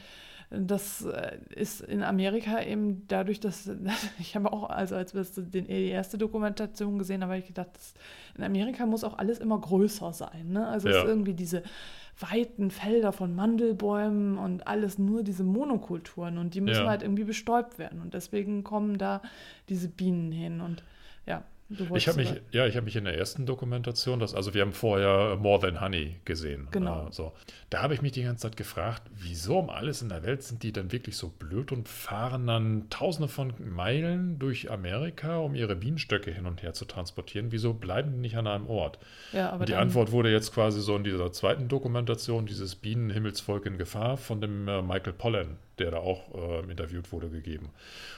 das 0.55 1.05
äh, 1.05 1.39
ist 1.55 1.81
in 1.81 2.03
Amerika 2.03 2.63
eben 2.63 3.07
dadurch, 3.09 3.41
dass 3.41 3.71
ich 4.19 4.37
habe 4.37 4.53
auch, 4.53 4.69
also 4.71 4.95
als 4.97 5.15
wir 5.15 5.25
den, 5.45 5.67
die 5.67 5.89
erste 5.89 6.19
Dokumentation 6.19 6.99
gesehen 6.99 7.23
haben, 7.23 7.31
habe 7.31 7.39
ich 7.41 7.47
gedacht, 7.47 7.71
das, 7.75 7.95
in 8.37 8.45
Amerika 8.45 8.85
muss 8.87 9.05
auch 9.05 9.19
alles 9.19 9.39
immer 9.39 9.59
größer 9.59 10.13
sein. 10.13 10.53
Ne? 10.53 10.67
Also 10.67 10.89
es 10.89 10.97
Ja. 10.97 11.03
ist 11.03 11.09
irgendwie 11.09 11.35
diese 11.35 11.63
weiten 12.21 12.71
Felder 12.71 13.13
von 13.13 13.35
Mandelbäumen 13.35 14.37
und 14.37 14.67
alles 14.67 14.99
nur 14.99 15.23
diese 15.23 15.45
Monokulturen 15.45 16.37
und 16.39 16.55
die 16.55 16.61
müssen 16.61 16.85
Ja. 16.85 16.91
halt 16.91 17.03
irgendwie 17.03 17.25
bestäubt 17.25 17.79
werden 17.79 18.01
und 18.03 18.13
deswegen 18.13 18.63
kommen 18.65 18.99
da 18.99 19.23
diese 19.71 19.89
Bienen 19.89 20.31
hin 20.31 20.61
und 20.61 20.85
ja, 21.27 21.43
Ich 21.95 22.09
habe 22.09 22.19
mich, 22.19 22.33
ja, 22.51 22.67
ich 22.67 22.77
habe 22.77 22.85
mich 22.85 22.97
in 22.97 23.05
der 23.05 23.17
ersten 23.17 23.47
Dokumentation, 23.47 24.21
das, 24.21 24.35
also 24.35 24.53
wir 24.55 24.61
haben 24.63 24.73
vorher 24.73 25.37
More 25.37 25.61
Than 25.61 25.81
Honey 25.81 26.17
gesehen. 26.25 26.69
Genau. 26.71 27.09
Äh, 27.09 27.13
so. 27.13 27.33
Da 27.71 27.83
habe 27.83 27.95
ich 27.95 28.03
mich 28.03 28.13
die 28.13 28.23
ganze 28.23 28.43
Zeit 28.43 28.57
gefragt, 28.57 29.03
wieso 29.15 29.59
um 29.59 29.71
alles 29.71 30.03
in 30.03 30.09
der 30.09 30.23
Welt 30.23 30.43
sind 30.43 30.63
die 30.63 30.73
dann 30.73 30.93
wirklich 30.93 31.17
so 31.17 31.29
blöd 31.29 31.73
und 31.73 31.89
fahren 31.89 32.47
dann 32.47 32.91
tausende 32.91 33.29
von 33.29 33.55
Meilen 33.59 34.39
durch 34.39 34.71
Amerika, 34.71 35.39
um 35.39 35.55
ihre 35.55 35.77
Bienenstöcke 35.77 36.31
hin 36.31 36.47
und 36.47 36.63
her 36.63 36.75
zu 36.75 36.85
transportieren. 36.85 37.53
Wieso 37.53 37.73
bleiben 37.73 38.13
die 38.13 38.19
nicht 38.19 38.37
an 38.37 38.47
einem 38.47 38.67
Ort? 38.67 38.99
ja, 39.33 39.51
aber 39.51 39.65
die 39.65 39.75
Antwort 39.75 40.13
wurde 40.13 40.31
jetzt 40.31 40.53
quasi 40.53 40.81
so 40.81 40.97
in 40.97 41.05
dieser 41.05 41.33
zweiten 41.33 41.69
Dokumentation, 41.69 42.47
dieses 42.47 42.75
Bienenhimmelsvolk 42.75 43.67
in 43.67 43.79
Gefahr 43.79 44.17
von 44.17 44.41
dem 44.41 44.69
äh, 44.69 44.83
Michael 44.83 45.15
Pollan, 45.15 45.57
der 45.79 45.91
da 45.91 45.99
auch 45.99 46.35
äh, 46.35 46.71
interviewt 46.71 47.13
wurde, 47.13 47.29
gegeben. 47.31 47.71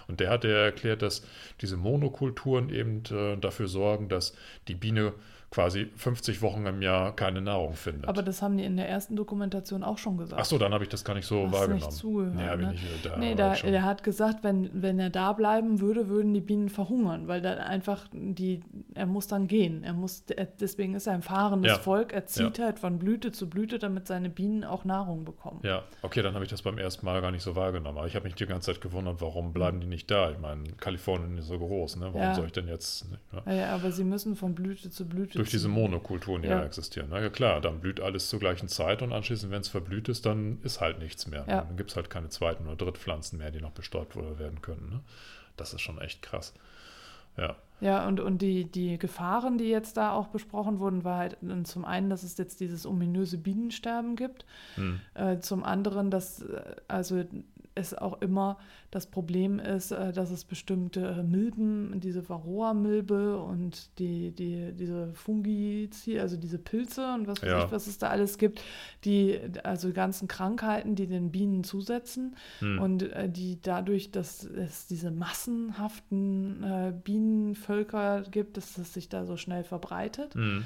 Und 0.08 0.20
der 0.20 0.30
hat 0.30 0.44
ja 0.44 0.50
erklärt, 0.50 1.02
dass 1.02 1.26
diese 1.60 1.76
Monokulturen 1.76 2.70
eben 2.70 3.02
äh, 3.10 3.36
dafür 3.36 3.68
sorgen, 3.68 4.08
dass 4.08 4.34
die 4.68 4.74
Biene 4.74 5.12
quasi 5.54 5.88
50 5.94 6.42
Wochen 6.42 6.66
im 6.66 6.82
Jahr 6.82 7.14
keine 7.14 7.40
Nahrung 7.40 7.74
findet. 7.74 8.08
aber 8.08 8.22
das 8.24 8.42
haben 8.42 8.56
die 8.56 8.64
in 8.64 8.76
der 8.76 8.88
ersten 8.88 9.14
Dokumentation 9.14 9.84
auch 9.84 9.98
schon 9.98 10.16
gesagt. 10.18 10.40
Ach 10.42 10.44
so, 10.44 10.58
dann 10.58 10.72
habe 10.74 10.82
ich 10.82 10.90
das 10.90 11.04
gar 11.04 11.14
nicht 11.14 11.26
so 11.26 11.44
Hast 11.44 11.52
wahrgenommen. 11.52 11.82
nicht 11.84 11.92
zugehört, 11.92 12.58
nee, 12.58 12.64
ne? 12.66 12.72
nicht. 12.72 13.06
Da 13.06 13.16
Nee, 13.18 13.34
da, 13.36 13.54
er 13.54 13.82
hat 13.84 14.02
gesagt, 14.02 14.42
wenn, 14.42 14.68
wenn 14.82 14.98
er 14.98 15.10
da 15.10 15.32
bleiben 15.32 15.80
würde, 15.80 16.08
würden 16.08 16.34
die 16.34 16.40
Bienen 16.40 16.68
verhungern, 16.70 17.28
weil 17.28 17.40
dann 17.40 17.58
einfach 17.58 18.08
die, 18.12 18.62
er 18.94 19.06
muss 19.06 19.28
dann 19.28 19.46
gehen. 19.46 19.84
Er 19.84 19.92
muss, 19.92 20.24
er, 20.28 20.46
deswegen 20.46 20.94
ist 20.96 21.06
er 21.06 21.12
ein 21.12 21.22
fahrendes 21.22 21.70
Ja. 21.70 21.78
Volk. 21.78 22.12
Er 22.12 22.26
zieht 22.26 22.58
halt 22.58 22.80
von 22.80 22.98
Blüte 22.98 23.30
zu 23.30 23.48
Blüte, 23.48 23.78
damit 23.78 24.08
seine 24.08 24.30
Bienen 24.30 24.64
auch 24.64 24.84
Nahrung 24.84 25.24
bekommen. 25.24 25.60
Ja, 25.62 25.84
okay, 26.02 26.22
dann 26.22 26.34
habe 26.34 26.44
ich 26.44 26.50
das 26.50 26.62
beim 26.62 26.78
ersten 26.78 27.06
Mal 27.06 27.20
gar 27.20 27.30
nicht 27.30 27.42
so 27.44 27.54
wahrgenommen. 27.54 27.96
Aber 27.98 28.08
ich 28.08 28.16
habe 28.16 28.24
mich 28.24 28.34
die 28.34 28.46
ganze 28.46 28.72
Zeit 28.72 28.80
gewundert, 28.80 29.20
warum 29.20 29.52
bleiben 29.52 29.80
die 29.80 29.86
nicht 29.86 30.10
da? 30.10 30.32
Ich 30.32 30.38
meine, 30.40 30.64
Kalifornien 30.80 31.38
ist 31.38 31.46
so 31.46 31.58
groß, 31.58 31.96
ne? 31.96 32.06
Warum 32.06 32.20
Ja. 32.20 32.34
soll 32.34 32.46
ich 32.46 32.52
denn 32.52 32.66
jetzt 32.66 33.08
ne? 33.10 33.18
Ja, 33.46 33.52
ja, 33.52 33.74
aber 33.74 33.92
sie 33.92 34.02
müssen 34.04 34.34
von 34.34 34.54
Blüte 34.56 34.90
zu 34.90 35.06
Blüte 35.06 35.43
durch 35.44 35.50
diese. 35.50 35.68
Monokulturen, 35.68 36.42
die 36.42 36.48
Ja. 36.48 36.60
da 36.60 36.66
existieren? 36.66 37.08
Na 37.10 37.20
ja, 37.20 37.30
klar, 37.30 37.60
dann 37.60 37.80
blüht 37.80 38.00
alles 38.00 38.28
zur 38.28 38.40
gleichen 38.40 38.68
Zeit 38.68 39.02
und 39.02 39.12
anschließend, 39.12 39.50
wenn 39.52 39.60
es 39.60 39.68
verblüht 39.68 40.08
ist, 40.08 40.26
dann 40.26 40.58
ist 40.62 40.80
halt 40.80 40.98
nichts 40.98 41.26
mehr. 41.26 41.44
Ja. 41.48 41.62
Dann 41.62 41.76
gibt 41.76 41.90
es 41.90 41.96
halt 41.96 42.10
keine 42.10 42.28
zweiten 42.28 42.66
oder 42.66 42.76
Drittpflanzen 42.76 43.38
mehr, 43.38 43.50
die 43.50 43.60
noch 43.60 43.72
bestäubt 43.72 44.16
werden 44.16 44.62
können. 44.62 44.88
Ne? 44.90 45.00
Das 45.56 45.74
ist 45.74 45.80
schon 45.80 46.00
echt 46.00 46.22
krass. 46.22 46.54
Ja, 47.36 47.56
Ja, 47.80 48.06
und, 48.06 48.20
und 48.20 48.42
die, 48.42 48.70
die 48.70 48.96
Gefahren, 48.98 49.58
die 49.58 49.64
jetzt 49.64 49.96
da 49.96 50.12
auch 50.12 50.28
besprochen 50.28 50.78
wurden, 50.78 51.02
war 51.02 51.18
halt 51.18 51.36
zum 51.64 51.84
einen, 51.84 52.08
dass 52.08 52.22
es 52.22 52.38
jetzt 52.38 52.60
dieses 52.60 52.86
ominöse 52.86 53.38
Bienensterben 53.38 54.14
gibt, 54.14 54.46
hm. 54.76 55.00
äh, 55.14 55.38
zum 55.40 55.64
anderen, 55.64 56.10
dass 56.10 56.42
äh, 56.42 56.76
also 56.86 57.24
es 57.76 57.92
auch 57.92 58.20
immer 58.22 58.58
das 58.90 59.06
Problem 59.06 59.58
ist, 59.58 59.90
äh, 59.90 60.12
dass 60.12 60.30
es 60.30 60.44
bestimmte 60.44 61.00
äh, 61.00 61.22
Milben, 61.22 61.98
diese 62.00 62.28
Varroa-Milbe 62.28 63.38
und 63.40 63.98
die, 63.98 64.30
die, 64.30 64.72
diese 64.72 65.12
Fungizi, 65.14 66.18
also 66.20 66.36
diese 66.36 66.58
Pilze 66.58 67.12
und 67.14 67.26
was 67.26 67.42
weiß 67.42 67.50
Ja. 67.50 67.64
ich, 67.64 67.72
was 67.72 67.86
es 67.88 67.98
da 67.98 68.08
alles 68.10 68.38
gibt, 68.38 68.62
die, 69.04 69.40
also 69.64 69.88
die 69.88 69.94
ganzen 69.94 70.28
Krankheiten, 70.28 70.94
die 70.94 71.06
den 71.08 71.30
Bienen 71.32 71.64
zusetzen 71.64 72.36
Hm. 72.60 72.78
und 72.78 73.02
äh, 73.02 73.28
die 73.28 73.60
dadurch, 73.60 74.10
dass 74.12 74.44
es 74.44 74.86
diese 74.86 75.10
massenhaften 75.10 76.64
Bienenvölker 77.04 78.22
gibt, 78.30 78.56
dass 78.56 78.78
es 78.78 78.92
sich 78.94 79.08
da 79.08 79.24
so 79.24 79.36
schnell 79.36 79.64
verbreitet. 79.64 80.34
Hm. 80.34 80.64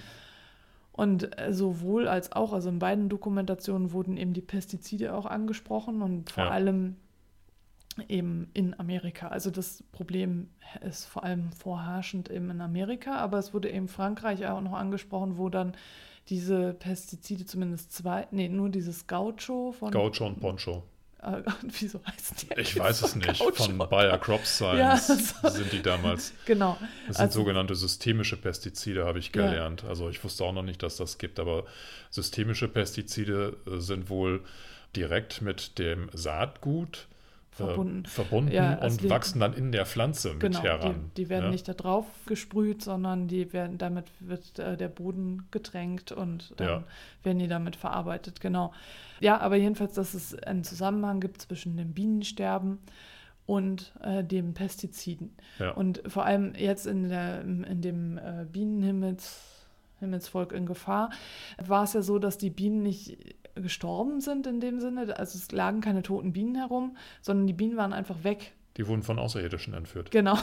Und 0.99 1.39
äh, 1.39 1.53
sowohl 1.53 2.09
als 2.09 2.33
auch, 2.33 2.53
also 2.53 2.69
in 2.71 2.81
beiden 2.81 3.09
Dokumentationen 3.09 3.93
wurden 3.93 4.17
eben 4.17 4.33
die 4.33 4.41
Pestizide 4.41 5.15
auch 5.15 5.27
angesprochen 5.27 6.03
und 6.03 6.33
vor 6.33 6.47
Ja. 6.47 6.51
allem 6.51 6.97
eben 8.09 8.51
in 8.53 8.79
Amerika. 8.81 9.29
Also 9.29 9.53
das 9.53 9.85
Problem 9.93 10.49
ist 10.81 11.05
vor 11.05 11.23
allem 11.23 11.53
vorherrschend 11.53 12.31
eben 12.33 12.51
in 12.51 12.61
Amerika, 12.61 13.15
aber 13.17 13.39
es 13.39 13.55
wurde 13.55 13.71
eben 13.71 13.87
Frankreich 13.87 14.45
auch 14.49 14.61
noch 14.61 14.73
angesprochen, 14.73 15.39
wo 15.39 15.49
dann 15.49 15.73
diese 16.31 16.75
Pestizide 16.75 17.47
zumindest 17.47 17.93
zwei, 17.93 18.27
nee, 18.33 18.49
nur 18.49 18.69
dieses 18.69 19.07
Gaucho 19.07 19.71
von, 19.71 19.93
Gaucho 19.93 20.27
und 20.27 20.41
Poncho. 20.41 20.83
Äh, 21.23 21.43
wieso 21.79 22.01
heißen 22.05 22.37
die? 22.43 22.61
Ich 22.61 22.79
weiß 22.79 23.03
es 23.03 23.15
nicht. 23.17 23.39
Gaucho. 23.41 23.53
Von 23.65 23.79
Bayer 23.79 24.19
Crop 24.19 24.41
Ja, 24.61 24.97
Science 24.97 25.35
so. 25.43 25.49
sind 25.49 25.73
die 25.73 25.83
damals. 25.83 26.33
Genau. 26.47 26.79
Das 27.07 27.17
sind 27.17 27.27
Also- 27.27 27.41
sogenannte 27.41 27.75
systemische 27.75 28.37
Pestizide, 28.37 29.05
habe 29.07 29.19
ich 29.19 29.27
Ja. 29.35 29.47
gelernt. 29.47 29.85
Also 29.85 30.09
ich 30.09 30.23
wusste 30.25 30.45
auch 30.45 30.53
noch 30.53 30.63
nicht, 30.63 30.83
dass 30.83 30.97
das 30.97 31.19
gibt, 31.19 31.39
aber 31.41 31.65
systemische 32.11 32.69
Pestizide 32.69 33.57
äh, 33.67 33.79
sind 33.79 34.11
wohl 34.11 34.43
direkt 34.97 35.43
mit 35.43 35.79
dem 35.79 36.09
Saatgut 36.13 37.07
äh, 37.61 37.65
Verbunden. 37.67 38.05
verbunden 38.07 38.53
Ja, 38.53 38.79
und 38.85 39.03
die- 39.03 39.11
wachsen 39.11 39.41
dann 39.41 39.53
in 39.53 39.73
der 39.73 39.87
Pflanze 39.87 40.31
mit 40.31 40.41
Genau, 40.41 40.63
heran. 40.63 41.11
die, 41.17 41.25
die 41.25 41.29
werden 41.29 41.45
ja? 41.47 41.51
nicht 41.51 41.69
da 41.69 41.75
drauf 41.75 42.07
gesprüht, 42.27 42.83
sondern 42.83 43.29
die 43.29 43.53
werden, 43.53 43.79
damit 43.79 44.07
wird 44.21 44.59
äh, 44.59 44.77
der 44.77 44.89
Boden 44.89 45.47
getränkt 45.51 46.13
und 46.13 46.55
dann 46.57 46.69
Ja. 46.69 46.85
werden 47.23 47.39
die 47.39 47.49
damit 47.49 47.77
verarbeitet, 47.77 48.41
genau. 48.41 48.73
Ja, 49.21 49.41
aber 49.41 49.57
jedenfalls, 49.57 49.95
dass 49.95 50.15
es 50.15 50.35
einen 50.35 50.65
Zusammenhang 50.65 51.21
gibt 51.21 51.43
zwischen 51.43 51.77
dem 51.77 51.93
Bienensterben 51.93 52.79
und 53.47 53.93
äh, 54.03 54.23
dem 54.23 54.55
Pestiziden. 54.55 55.35
Und 55.75 56.03
vor 56.07 56.25
allem 56.27 56.55
jetzt 56.55 56.87
in, 56.87 57.09
der, 57.09 57.41
in 57.41 57.81
dem 57.81 58.19
äh, 58.19 58.45
Bienenhimmels 58.53 59.45
Himmelsvolk 60.01 60.53
in 60.53 60.65
Gefahr, 60.65 61.11
war 61.57 61.83
es 61.83 61.93
ja 61.93 62.03
so, 62.03 62.21
dass 62.21 62.39
die 62.39 62.51
Bienen 62.51 62.83
nicht 62.85 63.17
gestorben 63.61 64.21
sind 64.21 64.47
in 64.47 64.61
dem 64.61 64.81
Sinne. 64.81 65.17
Also 65.19 65.39
es 65.39 65.53
lagen 65.53 65.81
keine 65.81 66.03
toten 66.03 66.33
Bienen 66.33 66.55
herum, 66.57 66.97
sondern 67.21 67.47
die 67.47 67.53
Bienen 67.53 67.77
waren 67.77 67.93
einfach 67.93 68.25
weg. 68.25 68.53
Die 68.79 68.87
wurden 68.87 69.03
von 69.03 69.19
Außerirdischen 69.19 69.75
entführt. 69.75 70.11
Genau. 70.13 70.39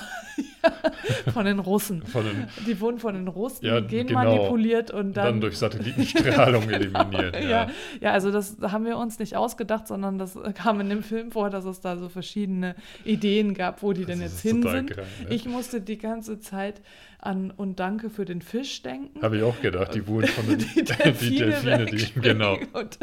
von 1.34 1.46
den 1.46 1.60
Russen. 1.60 2.04
Von 2.04 2.25
den, 2.25 2.48
Die 2.68 2.80
wurden 2.82 3.00
von 3.00 3.13
den 3.15 3.27
Russen 3.30 3.65
Ja, 3.65 3.80
genmanipuliert 3.80 4.92
und 4.92 5.13
dann, 5.15 5.25
dann. 5.25 5.42
durch 5.42 5.58
Satellitenstrahlung 5.58 6.70
eliminiert. 6.70 7.36
ja. 7.36 7.50
Ja. 7.50 7.70
ja, 8.01 8.12
also 8.12 8.32
das 8.32 8.58
haben 8.62 8.86
wir 8.86 8.98
uns 8.98 9.20
nicht 9.20 9.36
ausgedacht, 9.38 9.88
sondern 9.88 10.18
das 10.18 10.38
kam 10.54 10.82
in 10.82 10.89
dem 10.89 11.01
Film 11.04 11.32
vor, 11.32 11.50
dass 11.50 11.63
es 11.65 11.80
da 11.80 11.96
so 11.98 12.10
verschiedene 12.10 12.75
Ideen 13.06 13.54
gab, 13.54 13.82
wo 13.82 13.94
die 13.94 14.04
denn 14.06 14.20
Das 14.20 14.32
jetzt 14.34 14.46
ist 14.46 14.51
hin 14.51 14.62
sind. 14.63 14.92
krank, 14.92 15.08
ne? 15.30 15.34
Ich 15.34 15.46
musste 15.46 15.80
die 15.80 15.98
ganze 15.98 16.39
Zeit 16.39 16.82
an 17.20 17.51
und 17.51 17.80
danke 17.80 18.10
für 18.10 18.25
den 18.25 18.42
Fisch 18.42 18.82
denken. 18.84 19.22
Habe 19.22 19.38
ich 19.38 19.44
auch 19.44 19.60
gedacht, 19.62 19.96
die 19.96 20.06
wurden 20.08 20.27
von 20.27 20.46
den 20.50 20.58
die 20.60 20.84
Delfine, 20.84 21.86
die, 21.86 21.92
wegspringen 21.94 22.22
genau. 22.38 22.58
und 22.74 23.00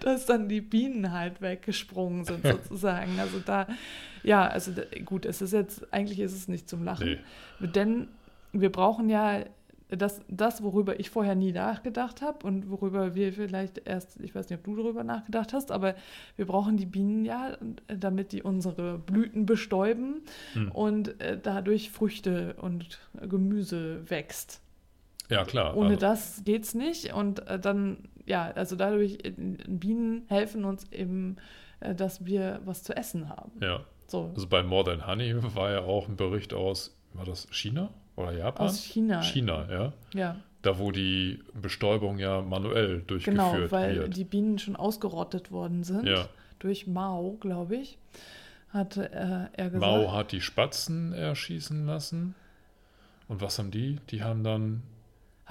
dass 0.00 0.26
dann 0.26 0.48
die 0.48 0.60
Bienen 0.60 1.12
halt 1.12 1.40
weggesprungen 1.40 2.24
sind 2.24 2.44
sozusagen. 2.46 3.18
Also 3.20 3.38
da, 3.44 3.66
ja, 4.22 4.46
also 4.46 4.72
gut, 5.04 5.26
es 5.26 5.42
ist 5.42 5.52
jetzt, 5.52 5.92
eigentlich 5.92 6.20
ist 6.20 6.34
es 6.34 6.48
nicht 6.48 6.68
zum 6.68 6.84
Lachen, 6.84 7.18
denn 7.60 8.08
wir 8.52 8.70
brauchen 8.70 9.08
ja 9.08 9.44
das, 9.96 10.22
das, 10.28 10.62
worüber 10.62 10.98
ich 10.98 11.10
vorher 11.10 11.34
nie 11.34 11.52
nachgedacht 11.52 12.22
habe 12.22 12.46
und 12.46 12.70
worüber 12.70 13.14
wir 13.14 13.32
vielleicht 13.32 13.86
erst, 13.86 14.18
ich 14.20 14.34
weiß 14.34 14.48
nicht, 14.48 14.58
ob 14.58 14.64
du 14.64 14.76
darüber 14.76 15.04
nachgedacht 15.04 15.52
hast, 15.52 15.70
aber 15.70 15.94
wir 16.36 16.46
brauchen 16.46 16.76
die 16.76 16.86
Bienen 16.86 17.24
ja, 17.24 17.56
damit 17.86 18.32
die 18.32 18.42
unsere 18.42 18.98
Blüten 18.98 19.44
bestäuben 19.44 20.22
Hm. 20.54 20.70
und 20.72 21.20
äh, 21.20 21.38
dadurch 21.42 21.90
Früchte 21.90 22.54
und 22.54 23.00
Gemüse 23.20 24.08
wächst. 24.08 24.60
Ja, 25.28 25.44
klar. 25.44 25.76
Ohne 25.76 25.90
also, 25.90 26.00
das 26.00 26.42
geht's 26.44 26.74
nicht. 26.74 27.12
Und 27.14 27.46
äh, 27.46 27.58
dann, 27.58 27.98
ja, 28.26 28.50
also 28.54 28.76
dadurch, 28.76 29.18
äh, 29.24 29.30
Bienen 29.30 30.24
helfen 30.28 30.64
uns 30.64 30.90
eben, 30.92 31.36
äh, 31.80 31.94
dass 31.94 32.24
wir 32.24 32.60
was 32.64 32.82
zu 32.82 32.96
essen 32.96 33.28
haben. 33.28 33.52
Ja. 33.60 33.84
So, 34.12 34.30
Also 34.34 34.46
bei 34.46 34.62
More 34.62 34.84
Than 34.84 35.06
Honey 35.06 35.34
war 35.54 35.70
ja 35.72 35.80
auch 35.80 36.06
ein 36.08 36.16
Bericht 36.16 36.52
aus, 36.54 36.94
war 37.14 37.24
das 37.24 37.48
China 37.50 37.88
oder 38.16 38.32
Japan? 38.32 38.66
aus 38.68 38.84
China. 38.84 39.22
China, 39.22 39.66
ja. 39.70 39.92
Ja, 40.14 40.36
Da, 40.60 40.78
wo 40.78 40.90
die 40.92 41.40
Bestäubung 41.54 42.18
ja 42.18 42.42
manuell 42.42 43.02
durchgeführt 43.06 43.52
genau, 43.54 43.70
weil 43.70 43.96
wird. 43.96 44.16
die 44.16 44.24
Bienen 44.24 44.58
schon 44.58 44.76
ausgerottet 44.76 45.50
worden 45.50 45.82
sind. 45.82 46.06
Ja. 46.06 46.28
Durch 46.58 46.86
Mao, 46.86 47.36
glaube 47.40 47.76
ich. 47.76 47.98
hat 48.68 48.96
äh, 48.96 49.08
er 49.52 49.70
gesagt. 49.70 49.80
Mao 49.80 50.12
hat 50.12 50.30
die 50.32 50.40
Spatzen 50.42 51.12
erschießen 51.14 51.86
lassen. 51.86 52.34
Und 53.28 53.40
was 53.40 53.58
haben 53.58 53.70
die? 53.70 53.98
Die 54.10 54.22
haben 54.22 54.44
dann 54.44 54.82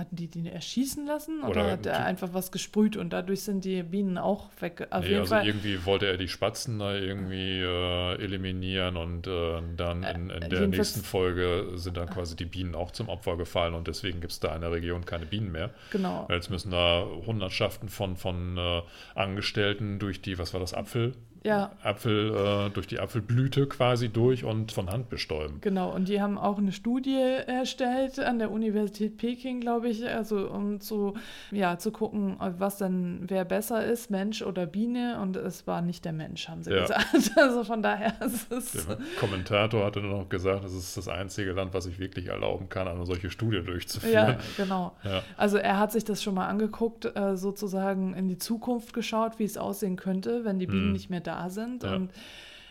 Hatten 0.02 0.16
die 0.16 0.28
die 0.28 0.50
erschießen 0.50 1.06
lassen 1.06 1.42
oder, 1.42 1.50
Oder 1.50 1.72
hat 1.74 1.86
er 1.86 2.04
einfach 2.06 2.34
was 2.34 2.52
gesprüht 2.52 2.98
und 2.98 3.14
dadurch 3.14 3.44
sind 3.44 3.64
die 3.66 3.84
Bienen 3.84 4.18
auch 4.18 4.50
weg? 4.60 4.88
Auf 4.90 5.06
Nee, 5.06 5.18
also 5.18 5.36
Fall. 5.36 5.46
irgendwie 5.46 5.86
wollte 5.86 6.08
er 6.08 6.18
die 6.18 6.28
Spatzen 6.28 6.80
da 6.80 6.96
irgendwie 6.96 7.60
äh, 7.60 8.16
eliminieren 8.16 8.98
und 8.98 9.28
äh, 9.28 9.62
dann 9.78 10.02
in, 10.02 10.32
in 10.32 10.50
der 10.50 10.68
nächsten 10.68 11.02
Folge 11.02 11.74
sind 11.76 11.98
dann 11.98 12.10
quasi 12.10 12.36
die 12.36 12.46
Bienen 12.46 12.74
auch 12.74 12.90
zum 12.90 13.10
Opfer 13.10 13.38
gefallen 13.38 13.76
und 13.76 13.88
deswegen 13.88 14.22
gibt 14.22 14.34
es 14.34 14.40
da 14.40 14.56
in 14.56 14.62
der 14.62 14.72
Region 14.72 15.06
keine 15.06 15.28
Bienen 15.28 15.52
mehr. 15.52 15.70
Genau. 15.92 16.28
Jetzt 16.32 16.50
müssen 16.50 16.72
da 16.72 17.06
Hundertschaften 17.28 17.88
von, 17.88 18.18
von 18.18 18.58
äh, 18.58 18.82
Angestellten 19.14 20.00
durch 20.00 20.24
die, 20.24 20.40
was 20.40 20.52
war 20.56 20.60
das, 20.60 20.74
Apfel? 20.74 21.14
Ja. 21.44 21.72
Apfel, 21.84 22.36
äh, 22.36 22.70
durch 22.70 22.86
die 22.88 23.00
Apfelblüte 23.00 23.68
quasi 23.68 24.10
durch 24.10 24.44
und 24.44 24.72
von 24.72 24.90
Hand 24.92 25.10
bestäuben. 25.10 25.58
Genau, 25.62 25.92
und 25.94 26.08
die 26.08 26.22
haben 26.22 26.38
auch 26.38 26.58
eine 26.60 26.72
Studie 26.72 27.20
erstellt 27.48 28.20
an 28.20 28.38
der 28.40 28.52
Universität 28.52 29.18
Peking, 29.18 29.60
glaube 29.60 29.90
ich, 29.90 30.08
also 30.08 30.50
um 30.50 30.80
zu, 30.82 31.16
ja, 31.52 31.78
zu 31.78 31.92
gucken, 31.92 32.36
was 32.60 32.78
dann, 32.78 33.24
wer 33.28 33.44
besser 33.46 33.84
ist, 33.86 34.12
Mensch 34.12 34.42
oder 34.44 34.66
Biene. 34.66 35.20
Und 35.22 35.36
es 35.36 35.66
war 35.66 35.82
nicht 35.82 36.06
der 36.06 36.14
Mensch, 36.14 36.48
haben 36.48 36.64
sie 36.64 36.72
Ja. 36.72 36.82
gesagt. 36.82 37.08
Also 37.36 37.64
von 37.64 37.82
daher 37.82 38.14
ist 38.22 38.52
es. 38.52 38.72
Der 38.86 38.98
Kommentator 39.20 39.84
hatte 39.86 40.00
nur 40.02 40.20
noch 40.20 40.30
gesagt, 40.30 40.64
es 40.64 40.74
ist 40.74 40.96
das 40.98 41.08
einzige 41.08 41.54
Land, 41.54 41.74
was 41.74 41.86
sich 41.86 41.98
wirklich 42.00 42.28
erlauben 42.28 42.70
kann, 42.70 42.88
eine 42.88 43.06
solche 43.06 43.30
Studie 43.30 43.58
Ja, 43.58 43.64
durchzuführen. 43.64 44.38
genau. 44.58 44.96
Ja. 45.04 45.24
Also 45.38 45.58
er 45.58 45.80
hat 45.80 45.92
sich 45.92 46.04
das 46.04 46.22
schon 46.22 46.36
mal 46.36 46.48
angeguckt, 46.48 47.06
äh, 47.16 47.36
sozusagen 47.36 48.14
in 48.14 48.28
die 48.28 48.38
Zukunft 48.38 48.94
geschaut, 48.94 49.40
wie 49.40 49.44
es 49.46 49.58
aussehen 49.58 49.96
könnte, 49.96 50.46
wenn 50.46 50.60
die 50.60 50.68
Bienen 50.68 50.86
Hm. 50.88 50.92
nicht 50.94 51.10
mehr 51.10 51.20
da 51.22 51.31
sind. 51.50 51.84
Ja. 51.84 51.96
Und 51.96 52.12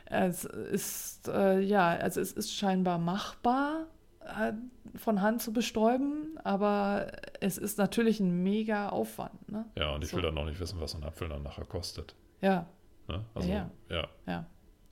es 0.06 0.44
ist, 0.44 1.28
äh, 1.28 1.60
ja, 1.60 1.88
also 1.90 2.20
es 2.20 2.32
ist 2.32 2.52
scheinbar 2.54 2.98
machbar, 2.98 3.86
äh, 4.20 4.52
von 4.96 5.22
Hand 5.22 5.40
zu 5.42 5.52
bestäuben, 5.52 6.36
aber 6.42 7.06
es 7.40 7.58
ist 7.58 7.78
natürlich 7.78 8.20
ein 8.20 8.42
mega 8.42 8.88
Aufwand. 8.88 9.50
Ne? 9.50 9.64
Ja, 9.76 9.94
und 9.94 10.02
ich 10.04 10.10
So. 10.10 10.16
will 10.16 10.22
dann 10.24 10.34
noch 10.34 10.44
nicht 10.46 10.58
wissen, 10.60 10.80
was 10.80 10.94
ein 10.94 11.04
Apfel 11.04 11.28
dann 11.28 11.42
nachher 11.42 11.64
kostet. 11.64 12.14
Ja, 12.40 12.66
Ne? 13.08 13.24
Also, 13.34 13.48
Ja. 13.48 13.70
ja. 13.88 14.08
ja. 14.26 14.46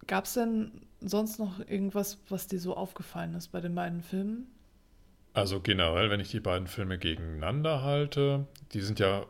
Gab 0.06 0.24
es 0.24 0.34
denn 0.34 0.72
sonst 1.00 1.38
noch 1.38 1.60
irgendwas, 1.60 2.18
was 2.28 2.46
dir 2.48 2.58
so 2.58 2.76
aufgefallen 2.76 3.34
ist 3.34 3.48
bei 3.48 3.60
den 3.60 3.74
beiden 3.74 4.02
Filmen? 4.02 4.48
Also 5.34 5.60
generell, 5.60 6.10
wenn 6.10 6.18
ich 6.18 6.30
die 6.30 6.40
beiden 6.40 6.66
Filme 6.66 6.98
gegeneinander 6.98 7.82
halte, 7.82 8.46
die 8.72 8.80
sind 8.80 8.98
ja, 8.98 9.24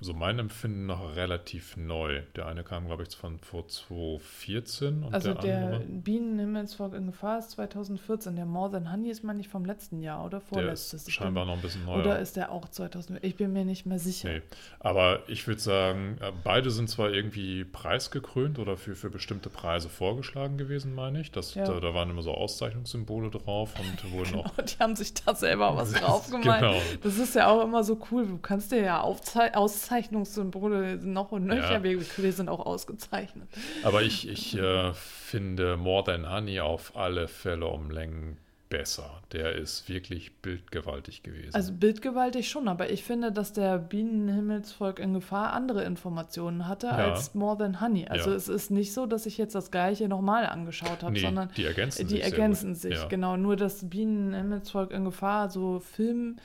so 0.00 0.14
mein 0.14 0.38
Empfinden, 0.38 0.86
noch 0.86 1.14
relativ 1.16 1.76
neu. 1.76 2.22
Der 2.36 2.46
eine 2.46 2.64
kam, 2.64 2.86
glaube 2.86 3.02
ich, 3.08 3.14
von 3.14 3.38
vor 3.38 3.68
2014 3.68 5.02
und 5.04 5.14
Also 5.14 5.34
der, 5.34 5.42
der 5.42 5.64
andere, 5.66 5.80
Bienenhimmelsvolk 5.80 6.94
in 6.94 7.06
Gefahr 7.06 7.38
ist 7.38 7.50
2014. 7.52 8.36
Der 8.36 8.46
More 8.46 8.70
Than 8.70 8.90
Honey 8.92 9.10
ist, 9.10 9.22
meine 9.24 9.40
ich, 9.40 9.48
vom 9.48 9.64
letzten 9.64 10.00
Jahr 10.00 10.20
oder 10.24 10.38
der 10.38 10.40
vorletztes. 10.40 11.02
ist 11.02 11.08
Ich 11.08 11.14
scheinbar 11.14 11.44
noch 11.44 11.54
ein 11.54 11.60
bisschen 11.62 11.84
neuer. 11.84 11.98
Oder 12.00 12.18
ist 12.18 12.36
der 12.36 12.50
auch 12.50 12.68
2000? 12.68 13.22
Ich 13.22 13.36
bin 13.36 13.52
mir 13.52 13.64
nicht 13.64 13.86
mehr 13.86 13.98
sicher. 13.98 14.28
Nee. 14.30 14.42
Aber 14.78 15.28
ich 15.28 15.46
würde 15.46 15.60
sagen, 15.60 16.16
äh, 16.20 16.32
beide 16.44 16.70
sind 16.70 16.88
zwar 16.88 17.10
irgendwie 17.10 17.64
preisgekrönt 17.64 18.58
oder 18.58 18.76
für, 18.76 18.94
für 18.94 19.10
bestimmte 19.10 19.50
Preise 19.50 19.88
vorgeschlagen 19.88 20.56
gewesen, 20.58 20.94
meine 20.94 21.20
ich. 21.20 21.30
Das, 21.32 21.54
Ja. 21.54 21.64
da, 21.66 21.78
da 21.80 21.94
waren 21.94 22.10
immer 22.10 22.22
so 22.22 22.32
Auszeichnungssymbole 22.32 23.30
drauf 23.30 23.74
und 23.78 24.12
wurden 24.12 24.36
auch. 24.36 24.56
Genau, 24.56 24.66
die 24.68 24.78
haben 24.82 24.96
sich 24.96 25.14
da 25.14 25.34
selber 25.34 25.76
was 25.76 25.92
drauf 26.00 26.30
gemalt. 26.30 26.60
Genau. 26.60 26.74
Das 27.02 27.18
ist 27.18 27.34
ja 27.34 27.48
auch 27.48 27.62
immer 27.64 27.84
so 27.84 28.00
cool. 28.10 28.26
Du 28.26 28.38
kannst 28.38 28.72
dir 28.72 28.80
ja 28.82 29.00
Aufzei 29.00 29.54
Auszeichnungssymbole 29.90 30.96
noch 31.02 31.32
und 31.32 31.46
nöcher. 31.46 31.72
Ja. 31.74 31.82
Wir, 31.82 32.00
wir 32.00 32.32
sind 32.32 32.48
auch 32.48 32.64
ausgezeichnet. 32.64 33.48
Aber 33.82 34.02
ich, 34.02 34.28
ich 34.28 34.56
äh, 34.56 34.92
finde 34.94 35.76
More 35.76 36.04
Than 36.04 36.30
Honey 36.30 36.60
auf 36.60 36.96
alle 36.96 37.28
Fälle 37.28 37.66
um 37.66 37.90
Längen 37.90 38.36
besser. 38.68 39.20
Der 39.32 39.52
ist 39.56 39.88
wirklich 39.88 40.32
bildgewaltig 40.42 41.24
gewesen. 41.24 41.52
Also 41.56 41.72
bildgewaltig 41.72 42.48
schon, 42.48 42.68
aber 42.68 42.90
ich 42.90 43.02
finde, 43.02 43.32
dass 43.32 43.52
der 43.52 43.78
Bienenhimmelsvolk 43.78 45.00
in 45.00 45.12
Gefahr 45.12 45.52
andere 45.54 45.82
Informationen 45.82 46.68
hatte 46.68 46.86
Ja. 46.86 47.12
als 47.12 47.34
More 47.34 47.58
Than 47.58 47.80
Honey. 47.80 48.06
Also 48.06 48.30
Ja. 48.30 48.36
es 48.36 48.46
ist 48.48 48.70
nicht 48.70 48.92
so, 48.92 49.06
dass 49.06 49.26
ich 49.26 49.38
jetzt 49.38 49.56
das 49.56 49.72
gleiche 49.72 50.06
nochmal 50.06 50.46
angeschaut 50.46 51.02
habe, 51.02 51.12
nee, 51.14 51.18
sondern 51.20 51.50
die 51.56 51.64
ergänzen 51.64 52.06
die 52.06 52.14
sich. 52.14 52.22
sehr 52.24 52.32
ergänzen 52.32 52.74
sich, 52.76 52.94
Ja. 52.94 53.06
genau. 53.08 53.36
Nur 53.36 53.56
das 53.56 53.90
Bienenhimmelsvolk 53.90 54.92
in 54.92 55.04
Gefahr, 55.04 55.50
so 55.50 55.80
Film, 55.80 56.36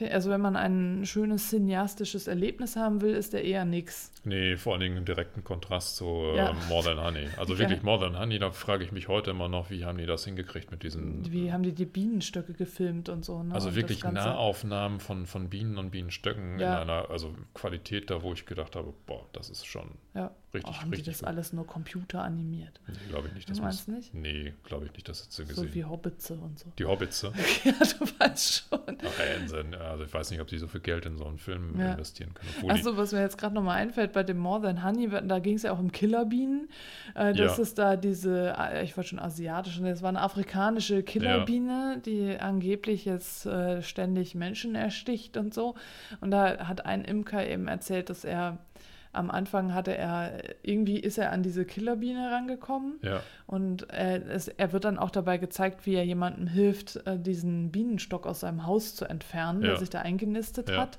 also 0.00 0.30
wenn 0.30 0.40
man 0.40 0.56
ein 0.56 1.04
schönes 1.04 1.48
cineastisches 1.50 2.26
Erlebnis 2.28 2.76
haben 2.76 3.00
will, 3.00 3.14
ist 3.14 3.32
der 3.32 3.44
eher 3.44 3.64
nix. 3.64 4.12
Nee, 4.24 4.56
vor 4.56 4.72
allen 4.74 4.80
Dingen 4.82 4.96
im 4.98 5.04
direkten 5.04 5.42
Kontrast 5.44 5.96
zu 5.96 6.04
äh, 6.06 6.36
Ja. 6.36 6.52
More 6.68 6.84
Than 6.84 7.02
Honey. 7.02 7.28
Also 7.36 7.52
Ja. 7.58 7.58
wirklich 7.60 7.82
More 7.82 7.98
Than 8.00 8.18
Honey, 8.18 8.38
da 8.38 8.50
frage 8.50 8.84
ich 8.84 8.92
mich 8.92 9.08
heute 9.08 9.30
immer 9.30 9.48
noch, 9.48 9.70
wie 9.70 9.84
haben 9.84 9.98
die 9.98 10.06
das 10.06 10.24
hingekriegt 10.24 10.70
mit 10.70 10.82
diesen. 10.82 11.30
Wie 11.32 11.52
haben 11.52 11.62
die 11.62 11.72
die 11.72 11.86
Bienenstöcke 11.86 12.52
gefilmt 12.52 13.08
und 13.08 13.24
so. 13.24 13.42
Ne? 13.42 13.54
Also 13.54 13.68
und 13.70 13.76
wirklich. 13.76 14.04
Nahaufnahmen 14.04 15.00
von, 15.00 15.26
von 15.26 15.48
Bienen 15.48 15.78
und 15.78 15.90
Bienenstöcken 15.90 16.58
Ja. 16.58 16.82
in 16.82 16.88
einer 16.90 17.10
also 17.10 17.34
Qualität 17.54 18.10
da, 18.10 18.22
wo 18.22 18.32
ich 18.32 18.46
gedacht 18.46 18.76
habe, 18.76 18.92
boah, 19.06 19.26
das 19.32 19.50
ist 19.50 19.66
schon 19.66 19.90
Ja. 20.14 20.30
Richtig, 20.54 20.74
oh, 20.74 20.80
haben 20.80 20.90
die 20.90 20.96
richtig 20.96 21.14
das 21.14 21.20
gut. 21.20 21.28
alles 21.28 21.52
nur 21.52 21.66
computeranimiert? 21.66 22.80
Nee, 22.86 22.94
glaube 23.08 23.28
ich 23.28 23.34
nicht. 23.34 23.48
Du 23.48 23.52
Das 23.52 23.60
meinst 23.62 23.88
muss, 23.88 23.96
nicht? 23.96 24.14
Nee, 24.14 24.54
glaube 24.64 24.86
ich 24.86 24.92
nicht, 24.92 25.08
das 25.08 25.22
hat 25.24 25.32
sie 25.32 25.42
So 25.44 25.48
gesehen. 25.48 25.74
wie 25.74 25.84
Hobbitze 25.84 26.34
und 26.34 26.58
so. 26.58 26.72
die 26.78 26.84
Hobbits. 26.84 27.22
äh, 27.24 27.28
ja, 27.64 27.72
du 27.72 28.06
weißt 28.18 28.64
schon. 28.70 28.78
Ach, 28.86 29.18
Hansen, 29.40 29.74
also 29.74 30.04
ich 30.04 30.12
weiß 30.14 30.30
nicht, 30.30 30.40
ob 30.40 30.46
die 30.48 30.58
so 30.58 30.66
viel 30.68 30.80
Geld 30.80 31.06
in 31.06 31.16
so 31.16 31.26
einen 31.26 31.38
Film 31.38 31.78
Ja. 31.78 31.92
investieren 31.92 32.34
können. 32.34 32.50
Die- 32.62 32.70
Achso, 32.70 32.96
was 32.96 33.12
mir 33.12 33.20
jetzt 33.20 33.38
gerade 33.38 33.54
nochmal 33.54 33.76
einfällt, 33.78 34.12
bei 34.12 34.22
dem 34.22 34.38
More 34.38 34.62
Than 34.62 34.84
Honey, 34.84 35.08
da 35.26 35.38
ging 35.38 35.56
es 35.56 35.62
ja 35.62 35.72
auch 35.72 35.78
um 35.78 35.92
Killerbienen. 35.92 36.68
Äh, 37.14 37.34
das 37.34 37.56
Ja. 37.56 37.62
ist 37.62 37.78
da 37.78 37.96
diese, 37.96 38.54
äh, 38.58 38.84
ich 38.84 38.96
wollte 38.96 39.10
schon 39.10 39.18
asiatische, 39.18 39.82
das 39.82 40.02
war 40.02 40.08
eine 40.08 40.20
afrikanische 40.22 41.02
Killerbiene, 41.02 42.00
die 42.04 42.36
angeblich 42.38 43.04
jetzt 43.04 43.46
äh, 43.46 43.82
ständig 43.82 44.34
Menschen 44.34 44.74
ersticht 44.74 45.36
und 45.36 45.52
so. 45.54 45.74
Und 46.20 46.30
da 46.30 46.66
hat 46.68 46.86
ein 46.86 47.04
Imker 47.04 47.46
eben 47.46 47.68
erzählt, 47.68 48.10
dass 48.10 48.24
er 48.24 48.58
am 49.12 49.30
Anfang 49.30 49.74
hatte 49.74 49.96
er, 49.96 50.32
irgendwie 50.62 50.98
ist 50.98 51.18
er 51.18 51.32
an 51.32 51.42
diese 51.42 51.64
Killerbiene 51.64 52.30
rangekommen 52.30 52.98
ja, 53.02 53.20
und 53.46 53.90
äh, 53.92 54.18
es, 54.18 54.48
er 54.48 54.72
wird 54.72 54.84
dann 54.84 54.98
auch 54.98 55.10
dabei 55.10 55.38
gezeigt, 55.38 55.86
wie 55.86 55.94
er 55.94 56.04
jemandem 56.04 56.46
hilft, 56.46 56.96
äh, 57.06 57.18
diesen 57.18 57.70
Bienenstock 57.70 58.26
aus 58.26 58.40
seinem 58.40 58.66
Haus 58.66 58.94
zu 58.94 59.04
entfernen, 59.06 59.60
der 59.62 59.70
Ja. 59.70 59.76
sich 59.76 59.90
da 59.90 60.00
eingenistet 60.00 60.68
Ja. 60.70 60.76
hat. 60.78 60.98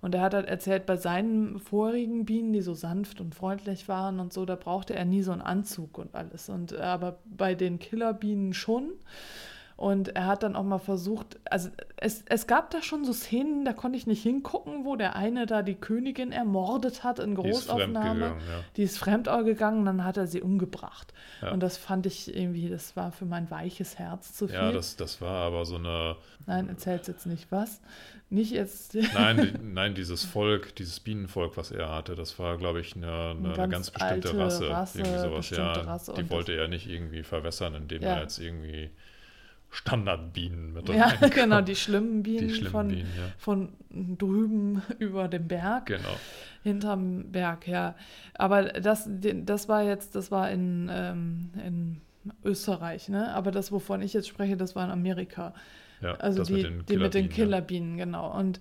Und 0.00 0.14
er 0.14 0.20
hat 0.20 0.34
halt 0.34 0.48
erzählt, 0.48 0.84
bei 0.84 0.96
seinen 0.96 1.58
vorigen 1.58 2.26
Bienen, 2.26 2.52
die 2.52 2.60
so 2.60 2.74
sanft 2.74 3.22
und 3.22 3.34
freundlich 3.34 3.88
waren 3.88 4.20
und 4.20 4.34
so, 4.34 4.44
da 4.44 4.54
brauchte 4.54 4.94
er 4.94 5.06
nie 5.06 5.22
so 5.22 5.32
einen 5.32 5.40
Anzug 5.40 5.96
und 5.96 6.14
alles. 6.14 6.50
Und 6.50 6.72
äh, 6.72 6.76
aber 6.80 7.20
bei 7.24 7.54
den 7.54 7.78
Killerbienen 7.78 8.52
schon. 8.52 8.90
Und 9.76 10.14
er 10.14 10.26
hat 10.26 10.44
dann 10.44 10.54
auch 10.54 10.62
mal 10.62 10.78
versucht, 10.78 11.38
also 11.50 11.68
es, 11.96 12.22
es 12.28 12.46
gab 12.46 12.70
da 12.70 12.80
schon 12.80 13.04
so 13.04 13.12
Szenen, 13.12 13.64
da 13.64 13.72
konnte 13.72 13.98
ich 13.98 14.06
nicht 14.06 14.22
hingucken, 14.22 14.84
wo 14.84 14.94
der 14.94 15.16
eine 15.16 15.46
da 15.46 15.62
die 15.62 15.74
Königin 15.74 16.30
ermordet 16.30 17.02
hat 17.02 17.18
in 17.18 17.34
Großaufnahme. 17.34 18.26
ja. 18.26 18.36
Die 18.76 18.84
ist 18.84 18.98
fremd 18.98 19.28
gegangen, 19.44 19.84
dann 19.84 20.04
hat 20.04 20.16
er 20.16 20.28
sie 20.28 20.42
umgebracht. 20.42 21.12
Ja. 21.42 21.50
Und 21.50 21.60
das 21.60 21.76
fand 21.76 22.06
ich 22.06 22.34
irgendwie, 22.36 22.68
das 22.68 22.94
war 22.94 23.10
für 23.10 23.24
mein 23.24 23.50
weiches 23.50 23.98
Herz 23.98 24.32
zu 24.32 24.46
viel. 24.46 24.56
Ja, 24.56 24.70
das, 24.70 24.94
das 24.94 25.20
war 25.20 25.44
aber 25.44 25.64
so 25.64 25.76
eine, 25.76 26.16
Nein, 26.46 26.68
erzähl's 26.68 27.06
jetzt 27.06 27.26
nicht. 27.26 27.50
Was? 27.50 27.80
Nicht 28.30 28.52
jetzt. 28.52 28.94
nein, 29.14 29.36
die, 29.38 29.58
nein, 29.62 29.94
dieses 29.94 30.24
Volk, 30.24 30.74
dieses 30.76 31.00
Bienenvolk, 31.00 31.56
was 31.56 31.70
er 31.70 31.90
hatte, 31.90 32.14
das 32.14 32.38
war, 32.38 32.58
glaube 32.58 32.80
ich, 32.80 32.96
eine, 32.96 33.06
eine, 33.06 33.32
eine 33.48 33.54
ganz 33.54 33.70
ganz 33.70 33.90
bestimmte 33.90 34.38
Rasse. 34.38 34.70
Rasse, 34.70 34.98
irgendwie 35.00 35.18
sowas, 35.18 35.50
ja. 35.50 35.72
Rasse 35.72 36.14
die 36.14 36.30
wollte 36.30 36.52
er 36.52 36.68
nicht 36.68 36.88
irgendwie 36.88 37.22
verwässern, 37.22 37.74
indem 37.74 38.02
Ja. 38.02 38.16
er 38.16 38.22
jetzt 38.22 38.38
irgendwie 38.38 38.90
Standardbienen 39.74 40.72
mit 40.72 40.88
ja, 40.88 41.12
genau, 41.34 41.60
die 41.60 41.74
schlimmen 41.76 42.22
Bienen, 42.22 42.48
Die 42.48 42.54
schlimmen 42.54 42.70
von, 42.70 42.88
Bienen, 42.88 43.08
ja. 43.16 43.32
von 43.38 43.72
drüben 44.18 44.82
über 44.98 45.28
dem 45.28 45.48
Berg, 45.48 45.86
Genau. 45.86 46.16
hinterm 46.62 47.32
Berg, 47.32 47.66
ja. 47.68 47.94
Aber 48.34 48.62
das, 48.64 49.08
das 49.10 49.68
war 49.68 49.82
jetzt, 49.82 50.14
das 50.14 50.30
war 50.30 50.50
in, 50.50 50.88
ähm, 50.92 51.50
in 51.66 52.00
Österreich, 52.44 53.08
ne? 53.08 53.34
Aber 53.34 53.50
das, 53.50 53.72
wovon 53.72 54.00
ich 54.00 54.12
jetzt 54.14 54.28
spreche, 54.28 54.56
das 54.56 54.74
war 54.76 54.84
in 54.84 54.90
Amerika. 54.90 55.54
Ja, 56.00 56.14
Also 56.14 56.42
die, 56.44 56.52
mit 56.54 56.64
den 56.64 56.86
die 56.86 56.96
mit 56.96 57.14
den. 57.14 57.28
Killerbienen, 57.28 57.96
genau. 57.96 58.30
Und 58.38 58.60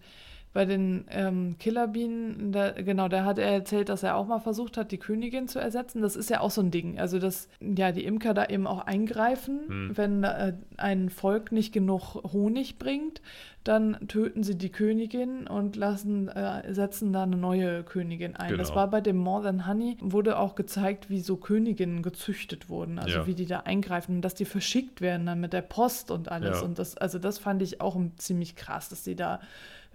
bei 0.53 0.65
den 0.65 1.05
ähm, 1.09 1.55
Killerbienen, 1.59 2.51
da, 2.51 2.71
genau, 2.71 3.07
da 3.07 3.25
hat 3.25 3.39
er 3.39 3.47
erzählt, 3.51 3.89
dass 3.89 4.03
er 4.03 4.15
auch 4.15 4.27
mal 4.27 4.39
versucht 4.39 4.77
hat, 4.77 4.91
die 4.91 4.99
Königin 4.99 5.47
zu 5.47 5.57
ersetzen. 5.59 6.01
Das 6.03 6.15
ist 6.15 6.29
ja 6.29 6.41
auch 6.41 6.51
so 6.51 6.61
ein 6.61 6.69
Ding. 6.69 6.99
Also, 6.99 7.17
dass 7.17 7.47
ja 7.59 7.91
die 7.91 8.05
Imker 8.05 8.33
da 8.35 8.45
eben 8.45 8.67
auch 8.67 8.85
eingreifen, 8.85 9.61
Hm. 9.67 9.91
wenn 9.97 10.23
äh, 10.23 10.53
ein 10.77 11.09
Volk 11.09 11.51
nicht 11.51 11.73
genug 11.73 12.15
Honig 12.31 12.77
bringt, 12.77 13.21
dann 13.63 13.97
töten 14.09 14.43
sie 14.43 14.55
die 14.57 14.69
Königin 14.71 15.47
und 15.47 15.75
lassen, 15.75 16.27
äh, 16.27 16.71
setzen 16.73 17.13
da 17.13 17.23
eine 17.23 17.37
neue 17.37 17.83
Königin 17.83 18.35
ein. 18.35 18.57
Das 18.57 18.67
Genau. 18.69 18.81
war 18.81 18.89
bei 18.89 18.99
dem 19.01 19.17
More 19.17 19.43
Than 19.43 19.65
Honey, 19.67 19.97
wurde 20.01 20.37
auch 20.37 20.53
gezeigt, 20.55 21.09
wie 21.09 21.21
so 21.21 21.37
Königinnen 21.37 22.03
gezüchtet 22.03 22.69
wurden, 22.69 22.99
also 22.99 23.19
Ja. 23.19 23.25
wie 23.27 23.35
die 23.35 23.45
da 23.45 23.61
eingreifen, 23.61 24.21
dass 24.21 24.35
die 24.35 24.45
verschickt 24.45 24.99
werden 25.01 25.25
dann 25.25 25.39
mit 25.39 25.53
der 25.53 25.61
Post 25.61 26.11
und 26.11 26.29
alles. 26.29 26.59
Ja. 26.59 26.65
Und 26.65 26.77
das, 26.77 26.97
also 26.97 27.17
das 27.19 27.39
fand 27.39 27.61
ich 27.61 27.79
auch 27.81 27.97
ziemlich 28.17 28.55
krass, 28.55 28.89
dass 28.89 29.03
die 29.03 29.15
da 29.15 29.39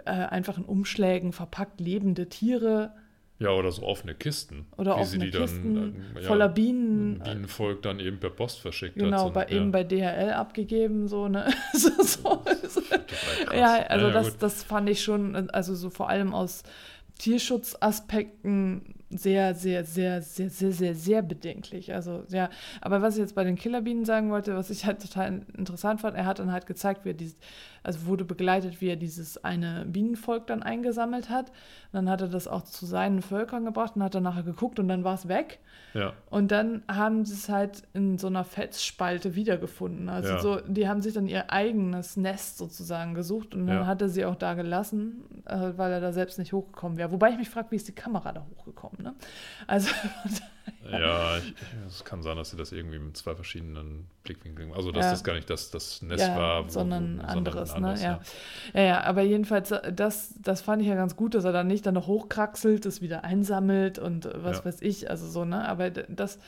äh, 0.05 0.11
einfach 0.11 0.59
in 0.59 0.65
Umschlägen 0.65 1.33
verpackt 1.33 1.81
lebende 1.81 2.29
Tiere 2.29 2.93
Ja, 3.39 3.51
oder 3.51 3.71
so 3.71 3.83
offene 3.83 4.15
Kisten. 4.15 4.67
Oder 4.77 4.97
wie 4.97 5.01
offene 5.01 5.25
sie 5.25 5.31
die 5.31 5.39
Kisten 5.39 5.75
dann, 5.75 6.17
äh, 6.17 6.27
voller 6.27 6.49
Bienen. 6.49 7.21
Bienenvolk 7.23 7.83
dann 7.83 8.01
eben 8.01 8.19
per 8.19 8.31
Post 8.31 8.61
verschickt 8.61 8.97
Genau, 8.97 9.27
hat. 9.27 9.35
bei, 9.35 9.43
ja. 9.47 9.57
eben 9.57 9.71
bei 9.71 9.85
DHL 9.85 10.33
abgegeben, 10.33 11.09
so, 11.09 11.29
ne? 11.29 11.53
so, 11.73 11.91
so. 12.03 12.43
Ja, 13.55 13.83
also 13.83 14.07
ja, 14.07 14.13
das, 14.13 14.31
gut. 14.33 14.43
das 14.43 14.63
fand 14.65 14.89
ich 14.91 15.03
schon, 15.03 15.51
also 15.51 15.75
so 15.75 15.91
vor 15.91 16.09
allem 16.09 16.35
aus 16.35 16.63
Tierschutzaspekten 17.19 18.95
sehr, 19.11 19.55
sehr, 19.55 19.85
sehr, 19.85 20.21
sehr, 20.23 20.51
sehr, 20.51 20.73
sehr, 20.73 20.95
sehr 20.95 21.23
bedenklich. 21.23 21.95
Also 21.95 22.25
ja, 22.29 22.51
aber 22.83 23.01
was 23.01 23.15
ich 23.15 23.21
jetzt 23.21 23.35
bei 23.35 23.45
den 23.45 23.57
Killerbienen 23.57 24.05
sagen 24.05 24.31
wollte, 24.31 24.55
was 24.55 24.69
ich 24.71 24.85
halt 24.85 25.01
total 25.01 25.43
interessant 25.57 26.01
fand, 26.03 26.17
er 26.17 26.27
hat 26.27 26.39
dann 26.41 26.53
halt 26.53 26.67
gezeigt, 26.67 27.05
wie 27.05 27.11
er 27.11 27.15
dieses, 27.15 27.39
also 27.83 28.05
wurde 28.07 28.25
begleitet, 28.25 28.81
wie 28.83 28.89
er 28.89 28.97
dieses 28.97 29.43
eine 29.45 29.87
Bienenvolk 29.87 30.47
dann 30.47 30.63
eingesammelt 30.63 31.31
hat. 31.31 31.49
Und 31.51 31.95
dann 31.95 32.11
hat 32.11 32.21
er 32.21 32.29
das 32.29 32.47
auch 32.49 32.65
zu 32.65 32.85
seinen 32.85 33.23
Völkern 33.23 33.65
gebracht 33.65 33.97
und 33.97 34.03
hat 34.03 34.15
dann 34.15 34.25
nachher 34.25 34.43
geguckt 34.43 34.79
und 34.79 34.89
dann 34.89 35.05
war 35.05 35.15
es 35.15 35.27
weg. 35.29 35.59
ja. 35.95 36.13
Und 36.29 36.51
dann 36.53 36.83
haben 36.87 37.25
sie 37.25 37.33
es 37.33 37.49
halt 37.49 37.85
in 37.95 38.19
so 38.19 38.27
einer 38.27 38.45
Felsspalte 38.45 39.35
wiedergefunden. 39.35 40.11
Also 40.11 40.35
Ja. 40.35 40.39
so, 40.41 40.61
die 40.61 40.87
haben 40.87 41.01
sich 41.01 41.15
dann 41.15 41.27
ihr 41.27 41.51
eigenes 41.51 42.19
Nest 42.19 42.59
sozusagen 42.59 43.15
gesucht 43.15 43.55
und 43.55 43.67
dann 43.67 43.79
Ja. 43.79 43.87
hat 43.87 44.03
er 44.03 44.11
sie 44.11 44.27
auch 44.27 44.35
da 44.37 44.53
gelassen, 44.53 45.43
äh, 45.47 45.73
weil 45.77 45.91
er 45.93 46.01
da 46.03 46.13
selbst 46.13 46.39
nicht 46.39 46.53
hochgekommen 46.53 46.99
wäre. 46.99 47.11
Wobei 47.11 47.31
ich 47.31 47.39
mich 47.39 47.49
frage, 47.49 47.71
wie 47.71 47.77
ist 47.77 47.89
die 47.89 47.93
Kamera 47.95 48.33
da 48.33 48.45
hochgekommen? 48.59 48.98
Ne? 48.99 49.15
Also 49.67 49.91
Ja, 50.91 51.39
ich, 51.39 51.55
es 51.87 52.05
kann 52.05 52.23
sein, 52.23 52.37
dass 52.37 52.51
sie 52.51 52.57
das 52.57 52.73
irgendwie 52.73 52.99
mit 52.99 53.17
zwei 53.17 53.35
verschiedenen 53.35 54.07
Blickwinkeln. 54.23 54.73
Also, 54.73 54.91
dass 54.93 55.07
Ja. 55.07 55.11
das 55.11 55.25
gar 55.25 55.35
nicht 55.35 55.49
das, 55.51 55.71
das 55.71 56.03
Nest 56.03 56.27
ja, 56.27 56.37
war, 56.37 56.65
wo- 56.65 56.69
sondern 56.69 57.21
anderes, 57.21 57.73
ein 57.73 57.83
ne? 57.83 57.95
Ja. 58.01 58.21
ja, 58.75 58.83
ja, 58.83 59.01
aber 59.05 59.23
jedenfalls, 59.23 59.71
äh, 59.71 59.93
das, 59.93 60.35
das 60.41 60.61
fand 60.63 60.81
ich 60.83 60.89
ja 60.89 60.95
ganz 60.95 61.17
gut, 61.17 61.35
dass 61.35 61.45
er 61.45 61.53
dann 61.53 61.67
nicht 61.67 61.85
dann 61.85 61.95
noch 61.95 62.07
hochkraxelt, 62.07 62.87
das 62.87 63.01
wieder 63.03 63.25
einsammelt 63.25 63.99
und 63.99 64.27
äh, 64.27 64.45
was 64.45 64.65
weiß 64.65 64.81
ich, 64.83 65.11
also 65.11 65.29
so, 65.29 65.45
ne? 65.45 65.67
Aber 65.69 65.91
das 65.91 66.39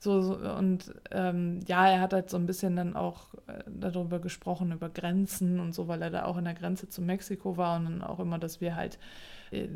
so, 0.00 0.22
so 0.22 0.34
und 0.36 0.92
ähm, 1.10 1.60
ja, 1.66 1.88
er 1.88 2.00
hat 2.00 2.12
halt 2.12 2.30
so 2.30 2.36
ein 2.36 2.46
bisschen 2.46 2.76
dann 2.76 2.94
auch 2.94 3.34
äh, 3.48 3.64
darüber 3.66 4.20
gesprochen, 4.20 4.72
über 4.72 4.88
Grenzen 4.88 5.58
und 5.60 5.74
so, 5.74 5.88
weil 5.88 6.02
er 6.02 6.10
da 6.10 6.24
auch 6.24 6.36
in 6.36 6.44
der 6.44 6.54
Grenze 6.54 6.88
zu 6.88 7.02
Mexiko 7.02 7.56
war 7.56 7.76
und 7.78 7.84
dann 7.84 8.02
auch 8.02 8.20
immer, 8.20 8.38
dass 8.38 8.60
wir 8.60 8.76
halt 8.76 8.98
äh, 9.50 9.66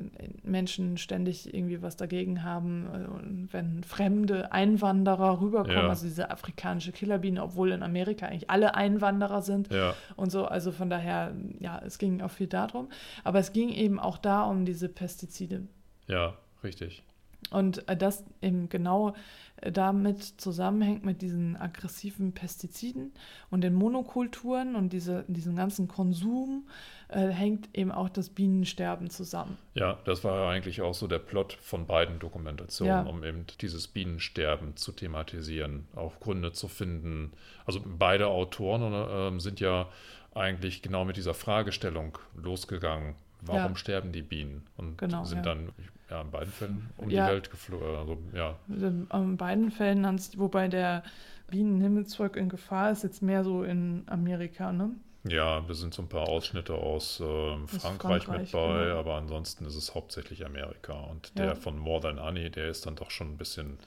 Menschen 0.44 0.96
ständig 0.98 1.52
irgendwie 1.52 1.82
was 1.82 1.96
dagegen 1.96 2.44
haben, 2.44 2.87
äh, 2.92 3.06
und 3.08 3.48
wenn 3.52 3.82
fremde 3.82 4.52
Einwanderer 4.52 5.40
rüberkommen, 5.40 5.76
Ja. 5.76 5.88
also 5.88 6.04
diese 6.06 6.30
afrikanische 6.30 6.92
Killerbiene, 6.92 7.42
obwohl 7.42 7.72
in 7.72 7.82
Amerika 7.82 8.26
eigentlich 8.26 8.48
alle 8.50 8.74
Einwanderer 8.76 9.42
sind 9.42 9.72
Ja, 9.72 9.94
und 10.16 10.30
so. 10.30 10.44
Also 10.44 10.70
von 10.72 10.88
daher, 10.90 11.32
ja, 11.58 11.80
es 11.85 11.98
ging 11.98 12.20
auch 12.20 12.30
viel 12.30 12.46
darum. 12.46 12.88
Aber 13.24 13.38
es 13.40 13.52
ging 13.52 13.70
eben 13.70 13.98
auch 13.98 14.18
da 14.18 14.42
um 14.44 14.64
diese 14.64 14.88
Pestizide. 14.88 15.62
ja, 16.06 16.35
richtig. 16.62 17.02
Und 17.50 17.87
äh, 17.88 17.96
das 17.96 18.24
eben 18.40 18.68
genau 18.68 19.14
äh, 19.57 19.72
damit 19.72 20.22
zusammenhängt 20.22 21.05
mit 21.05 21.22
diesen 21.22 21.57
aggressiven 21.57 22.33
Pestiziden 22.33 23.12
und 23.50 23.62
den 23.62 23.74
Monokulturen 23.74 24.74
und 24.76 24.92
diese, 24.92 25.24
diesem 25.28 25.57
ganzen 25.57 25.88
Konsum 25.88 26.66
äh, 27.09 27.28
hängt 27.28 27.68
eben 27.76 27.92
auch 27.92 28.09
das 28.09 28.31
Bienensterben 28.31 29.11
zusammen. 29.11 29.59
Ja, 29.74 29.98
das 30.05 30.24
war 30.24 30.37
ja 30.37 30.48
eigentlich 30.48 30.81
auch 30.83 30.94
so 30.94 31.07
der 31.07 31.18
Plot 31.18 31.52
von 31.61 31.87
beiden 31.87 32.18
Dokumentationen, 32.18 33.07
Ja. 33.07 33.11
um 33.11 33.24
eben 33.24 33.44
dieses 33.61 33.88
Bienensterben 33.88 34.76
zu 34.76 34.92
thematisieren, 34.92 35.87
auch 35.94 36.20
Gründe 36.20 36.52
zu 36.52 36.68
finden. 36.68 37.33
Also 37.66 37.81
beide 37.85 38.28
Autoren 38.28 38.92
ähm, 38.94 39.40
sind 39.40 39.61
ja 39.61 39.88
eigentlich 40.35 40.81
genau 40.81 41.05
mit 41.05 41.16
dieser 41.16 41.35
Fragestellung 41.35 42.16
losgegangen. 42.35 43.14
Warum 43.44 43.72
Ja. 43.72 43.76
sterben 43.76 44.12
die 44.12 44.22
Bienen? 44.22 44.66
Und 44.76 44.98
Genau, 44.98 45.24
sind 45.24 45.38
ja. 45.38 45.42
dann 45.55 45.70
ja, 46.11 46.20
in 46.20 46.31
beiden 46.31 46.52
Fällen 46.52 46.90
um 46.96 47.11
Ja. 47.11 47.26
die 47.26 47.33
Welt 47.35 47.50
geflogen. 47.50 47.96
Also, 47.96 48.18
ja, 48.35 48.55
In 48.68 49.37
beiden 49.37 49.70
Fällen, 49.70 50.05
ans- 50.05 50.38
wobei 50.38 50.68
der 50.68 51.02
Bienenhimmelsvolk 51.50 52.37
in 52.37 52.48
Gefahr 52.48 52.90
ist, 52.92 53.02
jetzt 53.02 53.22
mehr 53.22 53.44
so 53.44 53.62
in 53.64 54.05
Amerika, 54.07 54.72
ne? 54.72 54.90
ja, 55.24 55.61
da 55.61 55.74
sind 55.74 55.94
so 55.94 56.02
ein 56.02 56.09
paar 56.09 56.28
Ausschnitte 56.28 56.74
aus 56.74 57.20
Aus 57.20 57.70
Frankreich, 57.81 58.24
Frankreich, 58.24 58.38
mit 58.40 58.52
bei, 58.52 58.85
genau. 58.87 58.98
aber 58.98 59.14
ansonsten 59.14 59.64
ist 59.66 59.76
es 59.76 59.94
hauptsächlich 59.94 60.44
Amerika. 60.44 60.94
Und 60.94 61.38
der 61.38 61.46
Ja. 61.46 61.55
von 61.55 61.78
More 61.78 62.00
Than 62.00 62.20
Honey, 62.20 62.50
der 62.50 62.68
ist 62.68 62.87
dann 62.87 62.96
doch 62.96 63.11
schon 63.11 63.33
ein 63.33 63.37
bisschen, 63.37 63.78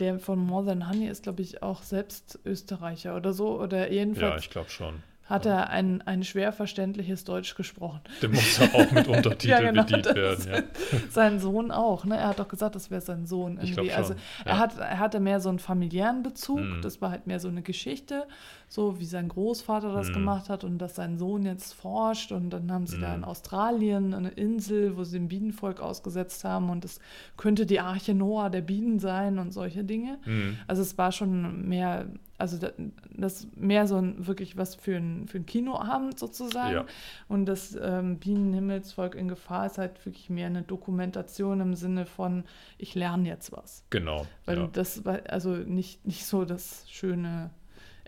Der 0.00 0.18
von 0.18 0.38
More 0.38 0.64
Than 0.64 0.88
Honey 0.88 1.08
ist, 1.08 1.24
glaube 1.24 1.42
ich, 1.42 1.62
auch 1.62 1.82
selbst 1.82 2.38
Österreicher 2.46 3.16
oder 3.16 3.32
so. 3.32 3.60
Oder 3.60 3.88
ja, 3.88 3.92
jedenfalls 3.94 4.44
ich 4.44 4.50
glaube 4.50 4.70
schon. 4.70 5.02
Hat 5.28 5.44
er 5.46 5.68
ein, 5.68 6.00
ein 6.02 6.24
schwer 6.24 6.52
verständliches 6.52 7.24
Deutsch 7.24 7.54
gesprochen. 7.54 8.00
Der 8.22 8.30
muss 8.30 8.58
ja 8.58 8.66
auch 8.72 8.90
mit 8.90 9.06
Untertiteln 9.08 9.64
Ja, 9.64 9.70
genau, 9.70 9.82
bedient 9.84 10.14
werden. 10.14 10.46
Ja. 10.50 10.62
Sein 11.10 11.38
Sohn 11.38 11.70
auch, 11.70 12.04
ne? 12.06 12.16
Er 12.16 12.28
hat 12.28 12.38
doch 12.38 12.48
gesagt, 12.48 12.74
das 12.74 12.90
wäre 12.90 13.02
sein 13.02 13.26
Sohn 13.26 13.58
Ich 13.62 13.70
irgendwie. 13.70 13.88
glaub 13.88 13.98
also 13.98 14.14
schon, 14.14 14.22
er, 14.46 14.52
ja. 14.54 14.58
hat, 14.58 14.78
er 14.78 14.98
hatte 14.98 15.20
mehr 15.20 15.40
so 15.40 15.50
einen 15.50 15.58
familiären 15.58 16.22
Bezug. 16.22 16.60
Mhm. 16.60 16.80
Das 16.82 17.02
war 17.02 17.10
halt 17.10 17.26
mehr 17.26 17.40
so 17.40 17.48
eine 17.48 17.62
Geschichte, 17.62 18.26
so 18.70 19.00
wie 19.00 19.06
sein 19.06 19.28
Großvater 19.28 19.92
das 19.94 20.08
Mhm. 20.10 20.14
gemacht 20.14 20.48
hat 20.50 20.62
und 20.64 20.78
dass 20.78 20.94
sein 20.94 21.16
Sohn 21.16 21.46
jetzt 21.46 21.72
forscht. 21.74 22.32
Und 22.32 22.50
dann 22.50 22.70
haben 22.70 22.86
sie 22.86 23.00
da 23.00 23.08
Mhm. 23.08 23.14
in 23.16 23.24
Australien 23.24 24.12
eine 24.14 24.28
Insel, 24.30 24.96
wo 24.96 25.04
sie 25.04 25.18
ein 25.18 25.28
Bienenvolk 25.28 25.80
ausgesetzt 25.80 26.44
haben 26.44 26.68
und 26.70 26.84
es 26.84 27.00
könnte 27.36 27.64
die 27.66 27.80
Arche 27.80 28.14
Noah 28.14 28.50
der 28.50 28.60
Bienen 28.60 28.98
sein 28.98 29.38
und 29.38 29.52
solche 29.52 29.84
Dinge. 29.84 30.18
Mhm. 30.26 30.58
Also 30.66 30.82
es 30.82 30.98
war 30.98 31.12
schon 31.12 31.66
mehr, 31.68 32.06
also 32.36 32.58
da- 32.58 32.72
das 33.16 33.48
mehr 33.56 33.86
so 33.86 33.96
ein 33.96 34.26
wirklich 34.26 34.56
was 34.58 34.74
für 34.74 34.96
ein, 34.96 35.26
für 35.28 35.38
ein 35.38 35.46
Kinoabend 35.46 36.18
sozusagen. 36.18 36.74
Ja. 36.74 36.84
Und 37.26 37.46
das 37.46 37.76
ähm, 37.80 38.18
Bienenhimmelsvolk 38.18 39.14
in 39.14 39.28
Gefahr 39.28 39.66
ist 39.66 39.78
halt 39.78 40.04
wirklich 40.04 40.28
mehr 40.30 40.46
eine 40.46 40.62
Dokumentation 40.62 41.60
im 41.60 41.74
Sinne 41.74 42.04
von, 42.06 42.44
ich 42.76 42.94
lerne 42.94 43.26
jetzt 43.28 43.50
was. 43.52 43.82
Genau. 43.90 44.26
Weil 44.44 44.58
ja. 44.58 44.68
das 44.72 45.04
war 45.04 45.20
also 45.28 45.50
nicht, 45.56 46.06
nicht 46.06 46.26
so 46.26 46.44
das 46.44 46.84
schöne 46.88 47.50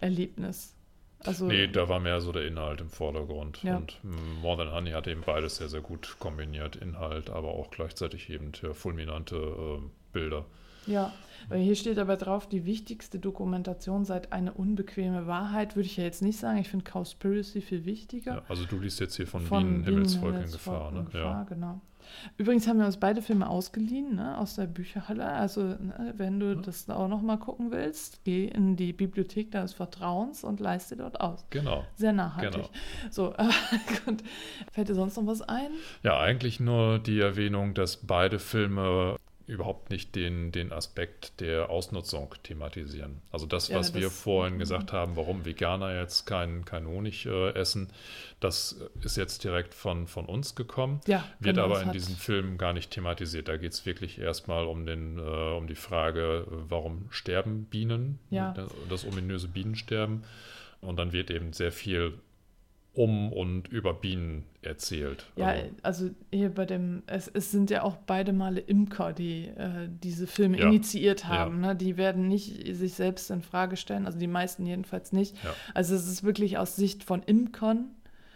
Erlebnis. 0.01 0.77
Also 1.23 1.47
Nee, 1.47 1.67
da 1.67 1.89
war 1.89 2.01
mehr 2.01 2.21
so 2.23 2.33
der 2.33 2.47
Inhalt 2.47 2.81
im 2.81 2.89
Vordergrund. 2.89 3.63
Ja. 3.63 3.77
Und 3.77 3.99
More 4.41 4.57
Than 4.65 4.73
Honey 4.75 4.93
hat 4.93 5.07
eben 5.07 5.21
beides 5.21 5.57
sehr, 5.57 5.69
sehr 5.69 5.83
gut 5.83 6.17
kombiniert. 6.19 6.77
Inhalt, 6.77 7.29
aber 7.29 7.49
auch 7.49 7.71
gleichzeitig 7.71 8.31
eben 8.31 8.53
fulminante 8.73 9.37
äh, 9.37 9.81
Bilder. 10.13 10.47
Ja, 10.87 11.13
weil 11.51 11.61
hier 11.61 11.77
steht 11.77 11.99
aber 11.99 12.17
drauf, 12.17 12.49
die 12.49 12.65
wichtigste 12.65 13.19
Dokumentation 13.19 14.07
seit 14.07 14.33
eine 14.33 14.53
unbequeme 14.55 15.27
Wahrheit, 15.27 15.77
würde 15.77 15.87
ich 15.87 15.97
ja 15.99 16.05
jetzt 16.05 16.23
nicht 16.23 16.39
sagen. 16.39 16.59
Ich 16.59 16.69
finde 16.71 16.91
Cowspiracy 16.91 17.61
viel 17.61 17.85
wichtiger. 17.85 18.37
Ja, 18.37 18.43
also 18.49 18.65
du 18.65 18.79
liest 18.79 18.99
jetzt 19.01 19.17
hier 19.17 19.27
von, 19.27 19.43
Von 19.43 19.63
Bienen, 19.65 19.85
Himmelsvolk 19.85 20.37
in 20.37 20.41
Bienenhimmelsvolk 20.41 20.79
Gefahr. 20.79 20.93
Ne? 20.93 21.05
Gefahr, 21.05 21.21
Ja. 21.23 21.43
genau. 21.45 21.81
Übrigens 22.37 22.67
haben 22.69 22.79
wir 22.79 22.87
uns 22.87 22.97
beide 22.99 23.23
Filme 23.23 23.49
ausgeliehen, 23.49 24.17
ne, 24.17 24.37
aus 24.39 24.55
der 24.57 24.67
Bücherhalle. 24.67 25.25
Also, 25.27 25.63
ne, 25.63 26.15
wenn 26.17 26.39
du 26.41 26.53
Ja. 26.53 26.61
das 26.61 26.89
auch 26.91 27.09
noch 27.09 27.23
mal 27.23 27.37
gucken 27.39 27.71
willst, 27.71 28.25
geh 28.25 28.47
in 28.47 28.77
die 28.77 28.93
Bibliothek 28.93 29.51
deines 29.51 29.73
Vertrauens 29.73 30.45
und 30.45 30.61
leiste 30.61 30.97
dort 30.97 31.21
aus. 31.21 31.45
Genau. 31.51 31.85
Sehr 31.97 32.13
nachhaltig. 32.13 32.53
Genau. 32.63 32.69
So, 33.11 33.35
gut. 34.07 34.23
Fällt 34.73 34.89
dir 34.89 34.95
sonst 34.95 35.17
noch 35.17 35.27
was 35.27 35.43
ein? 35.43 35.71
Ja, 36.03 36.19
eigentlich 36.19 36.61
nur 36.61 36.99
die 36.99 37.21
Erwähnung, 37.21 37.75
dass 37.75 37.97
beide 37.99 38.39
Filme 38.39 39.17
überhaupt 39.51 39.91
nicht 39.91 40.15
den, 40.15 40.53
den 40.53 40.73
Aspekt 40.73 41.41
der 41.41 41.69
Ausnutzung 41.71 42.35
thematisieren. 42.43 43.21
Also 43.31 43.47
das, 43.47 43.69
Ja, 43.69 43.79
was 43.79 43.93
wir 43.95 44.03
das- 44.03 44.19
vorhin 44.21 44.55
mhm. 44.55 44.59
gesagt 44.61 44.93
haben, 44.93 45.17
warum 45.17 45.45
Veganer 45.45 45.95
jetzt 46.01 46.25
kein, 46.27 46.65
kein 46.65 46.87
Honig 46.87 47.27
äh, 47.27 47.51
essen, 47.55 47.89
das 48.41 48.81
ist 49.03 49.17
jetzt 49.17 49.45
direkt 49.45 49.75
von, 49.75 50.07
von 50.07 50.25
uns 50.27 50.55
gekommen. 50.55 51.01
Ja, 51.07 51.25
Wird 51.41 51.57
genau, 51.57 51.67
aber 51.67 51.83
in 51.83 51.93
diesem 51.93 52.17
Film 52.17 52.57
gar 52.57 52.73
nicht 52.73 52.91
thematisiert. 52.91 53.49
Da 53.49 53.57
geht 53.57 53.73
es 53.73 53.85
wirklich 53.85 54.19
erstmal 54.19 54.65
um, 54.67 54.87
den, 54.87 55.19
äh, 55.19 55.23
um 55.23 55.67
die 55.67 55.75
Frage, 55.75 56.47
warum 56.49 57.07
sterben 57.11 57.65
Bienen? 57.65 58.19
Ja. 58.31 58.53
Das, 58.53 58.71
das 58.89 59.05
ominöse 59.07 59.49
Bienensterben. 59.49 60.25
Und 60.81 60.97
dann 60.97 61.13
wird 61.13 61.31
eben 61.31 61.53
sehr 61.53 61.73
viel 61.73 62.15
um 62.93 63.33
und 63.33 63.69
über 63.69 63.95
Bienen 63.95 64.45
erzählt. 64.63 65.27
Ja, 65.37 65.47
Also, 65.49 65.71
also 65.83 66.11
hier 66.33 66.51
bei 66.51 66.67
dem, 66.67 67.03
es, 67.07 67.29
es 67.29 67.51
sind 67.51 67.71
ja 67.71 67.83
auch 67.83 67.97
beide 67.97 68.33
Male 68.33 68.61
Imker, 68.61 69.13
die 69.13 69.47
äh, 69.47 69.89
diese 70.03 70.27
Filme 70.27 70.59
Ja. 70.59 70.69
initiiert 70.69 71.27
haben. 71.29 71.61
Ne? 71.61 71.77
Die 71.77 71.97
werden 71.97 72.27
nicht 72.29 72.67
sich 72.77 72.95
selbst 72.95 73.31
in 73.31 73.43
Frage 73.43 73.77
stellen, 73.77 74.07
also 74.07 74.19
die 74.19 74.27
meisten 74.27 74.67
jedenfalls 74.67 75.13
nicht. 75.13 75.37
Ja. 75.45 75.55
Also 75.73 75.95
es 75.95 76.07
ist 76.09 76.25
wirklich 76.25 76.59
aus 76.59 76.77
Sicht 76.77 77.05
von 77.05 77.23
Imkern, 77.23 77.91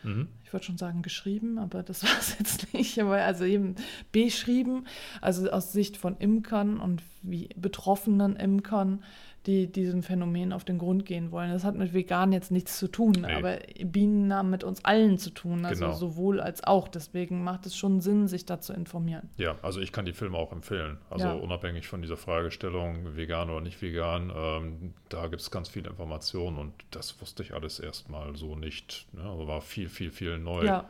mhm. 0.05 0.29
ich 0.45 0.53
würde 0.53 0.65
schon 0.65 0.79
sagen 0.79 1.03
geschrieben, 1.03 1.59
aber 1.59 1.83
das 1.83 2.03
war 2.05 2.17
es 2.19 2.39
jetzt 2.39 2.73
nicht, 2.73 2.99
aber 3.01 3.17
also 3.17 3.45
eben 3.45 3.75
beschrieben, 4.13 4.87
also 5.21 5.51
aus 5.51 5.73
Sicht 5.73 5.97
von 5.97 6.17
Imkern 6.19 6.79
und 6.79 7.03
wie 7.23 7.49
betroffenen 7.57 8.37
Imkern, 8.37 9.03
die 9.47 9.71
diesem 9.71 10.03
Phänomen 10.03 10.53
auf 10.53 10.65
den 10.65 10.79
Grund 10.79 11.05
gehen 11.05 11.31
wollen. 11.31 11.51
Das 11.53 11.65
hat 11.65 11.75
mit 11.75 11.93
vegan 11.93 12.33
jetzt 12.33 12.51
nichts 12.51 12.79
zu 12.79 12.89
tun, 12.89 13.13
Nee. 13.21 13.33
aber 13.35 13.59
Bienen 13.85 14.33
haben 14.33 14.49
mit 14.51 14.65
uns 14.65 14.85
allen 14.85 15.19
zu 15.19 15.31
tun, 15.31 15.65
also 15.67 15.85
Genau. 15.85 15.97
sowohl 15.97 16.41
als 16.41 16.65
auch. 16.65 16.89
Deswegen 16.89 17.45
macht 17.45 17.67
es 17.67 17.77
schon 17.77 18.01
Sinn, 18.01 18.27
sich 18.27 18.47
da 18.47 18.61
zu 18.61 18.73
informieren. 18.73 19.29
Ja, 19.37 19.57
also 19.63 19.81
ich 19.81 19.93
kann 19.93 20.07
die 20.07 20.13
Filme 20.15 20.39
auch 20.39 20.53
empfehlen. 20.53 20.97
Also 21.11 21.27
Ja. 21.27 21.33
unabhängig 21.35 21.87
von 21.89 22.01
dieser 22.01 22.17
Fragestellung, 22.17 23.17
vegan 23.17 23.51
oder 23.51 23.61
nicht 23.61 23.83
vegan, 23.83 24.33
ähm, 24.35 24.95
da 25.11 25.27
gibt 25.29 25.43
es 25.43 25.51
ganz 25.51 25.69
viele 25.69 25.91
Informationen 25.91 26.57
und 26.59 26.73
das 26.91 27.21
wusste 27.21 27.43
ich 27.43 27.53
alles 27.53 27.81
erstmal 27.81 28.37
so 28.37 28.57
nicht. 28.57 29.07
Ne? 29.13 29.23
Also 29.23 29.47
war 29.47 29.61
viel, 29.61 29.89
viel, 29.91 30.11
viel 30.11 30.39
neu, 30.39 30.65
Ja, 30.65 30.89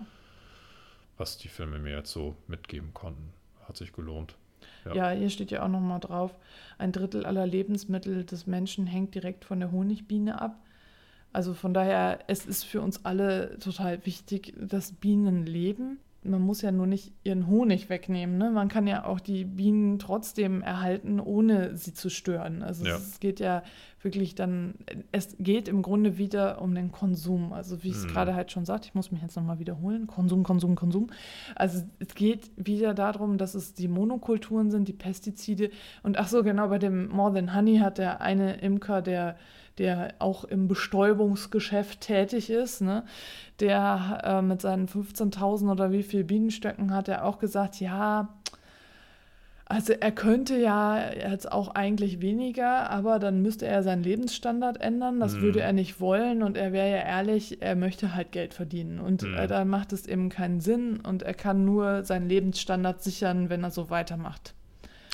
was 1.19 1.39
die 1.39 1.49
Filme 1.49 1.79
mir 1.79 1.97
jetzt 1.97 2.13
so 2.13 2.35
mitgeben 2.47 2.93
konnten. 2.95 3.33
Hat 3.67 3.77
sich 3.77 3.93
gelohnt. 3.93 4.37
Ja. 4.85 4.95
Ja, 4.95 5.11
hier 5.11 5.31
steht 5.31 5.51
ja 5.51 5.63
auch 5.63 5.69
nochmal 5.69 6.01
drauf, 6.01 6.35
ein 6.79 6.93
Drittel 6.93 7.25
aller 7.27 7.47
Lebensmittel 7.47 8.25
des 8.25 8.47
Menschen 8.47 8.87
hängt 8.87 9.15
direkt 9.15 9.45
von 9.45 9.61
der 9.61 9.73
Honigbiene 9.73 10.41
ab. 10.41 10.59
Also 11.33 11.53
von 11.55 11.75
daher, 11.75 12.21
es 12.29 12.47
ist 12.47 12.65
für 12.65 12.81
uns 12.81 13.05
alle 13.05 13.59
total 13.59 14.05
wichtig, 14.07 14.55
dass 14.57 14.93
Bienen 14.93 15.47
leben. 15.47 15.99
Man 16.25 16.41
muss 16.43 16.63
ja 16.63 16.73
nur 16.73 16.87
nicht 16.87 17.13
ihren 17.23 17.47
Honig 17.47 17.89
wegnehmen. 17.91 18.39
Ne? 18.39 18.51
Man 18.51 18.69
kann 18.69 18.87
ja 18.87 19.05
auch 19.05 19.21
die 19.21 19.45
Bienen 19.45 19.99
trotzdem 19.99 20.63
erhalten, 20.63 21.21
ohne 21.21 21.77
sie 21.77 21.93
zu 21.95 22.09
stören. 22.11 22.63
Also 22.63 22.85
Ja. 22.85 22.97
es 22.97 23.21
geht 23.21 23.41
ja 23.41 23.63
wirklich 24.01 24.35
dann, 24.35 24.75
es 25.13 25.37
geht 25.39 25.67
im 25.69 25.81
Grunde 25.83 26.19
wieder 26.19 26.61
um 26.61 26.75
den 26.75 26.93
Konsum. 26.93 27.53
Also 27.53 27.83
wie 27.83 27.89
ich 27.89 27.97
es 27.97 28.05
Mhm. 28.05 28.09
gerade 28.11 28.35
halt 28.35 28.53
schon 28.53 28.65
sagte, 28.67 28.89
ich 28.89 28.95
muss 28.95 29.11
mich 29.11 29.23
jetzt 29.23 29.37
nochmal 29.37 29.59
wiederholen. 29.59 30.07
Konsum, 30.07 30.43
Konsum, 30.43 30.75
Konsum. 30.77 31.07
Also 31.57 31.83
es 31.99 32.15
geht 32.15 32.51
wieder 32.57 32.93
darum, 32.95 33.39
dass 33.39 33.55
es 33.55 33.73
die 33.75 33.89
Monokulturen 33.89 34.71
sind, 34.71 34.89
die 34.89 34.93
Pestizide. 34.93 35.71
Und 36.03 36.19
ach 36.19 36.29
so, 36.29 36.43
genau, 36.43 36.69
bei 36.69 36.79
dem 36.79 37.09
More 37.09 37.33
Than 37.35 37.55
Honey 37.55 37.79
hat 37.79 37.99
der 37.99 38.21
eine 38.21 38.55
Imker, 38.61 39.01
der, 39.03 39.37
der 39.79 40.15
auch 40.19 40.45
im 40.45 40.69
Bestäubungsgeschäft 40.69 42.01
tätig 42.01 42.51
ist, 42.51 42.81
ne, 42.81 43.05
der 43.61 44.21
äh, 44.25 44.43
mit 44.43 44.61
seinen 44.61 44.87
15.000 44.89 45.71
oder 45.71 45.91
wie 45.93 46.03
viel 46.03 46.25
Bienenstöcken 46.25 46.93
hat 46.95 47.09
er 47.09 47.25
auch 47.25 47.39
gesagt, 47.39 47.81
ja, 47.81 48.29
also 49.67 49.95
er 49.95 50.13
könnte 50.13 50.57
ja 50.59 51.11
jetzt 51.13 51.51
auch 51.51 51.75
eigentlich 51.75 52.21
weniger, 52.21 52.91
aber 52.91 53.19
dann 53.19 53.41
müsste 53.41 53.67
er 53.67 53.83
seinen 53.83 54.03
Lebensstandard 54.03 54.79
ändern. 54.81 55.21
Das 55.21 55.39
Mhm. 55.39 55.41
würde 55.41 55.61
er 55.63 55.73
nicht 55.73 56.01
wollen 56.01 56.43
und 56.43 56.59
er 56.59 56.73
wäre 56.73 56.91
ja 56.91 56.99
ehrlich, 56.99 57.63
er 57.63 57.75
möchte 57.75 58.15
halt 58.15 58.31
Geld 58.31 58.53
verdienen. 58.53 59.01
Und 59.01 59.23
Mhm. 59.23 59.35
äh, 59.35 59.47
da 59.47 59.65
macht 59.65 59.95
es 59.95 60.07
eben 60.07 60.29
keinen 60.29 60.61
Sinn 60.61 61.01
und 61.01 61.23
er 61.23 61.33
kann 61.33 61.65
nur 61.65 62.05
seinen 62.05 62.29
Lebensstandard 62.29 63.03
sichern, 63.03 63.49
wenn 63.49 63.65
er 63.65 63.71
so 63.71 63.89
weitermacht. 63.89 64.55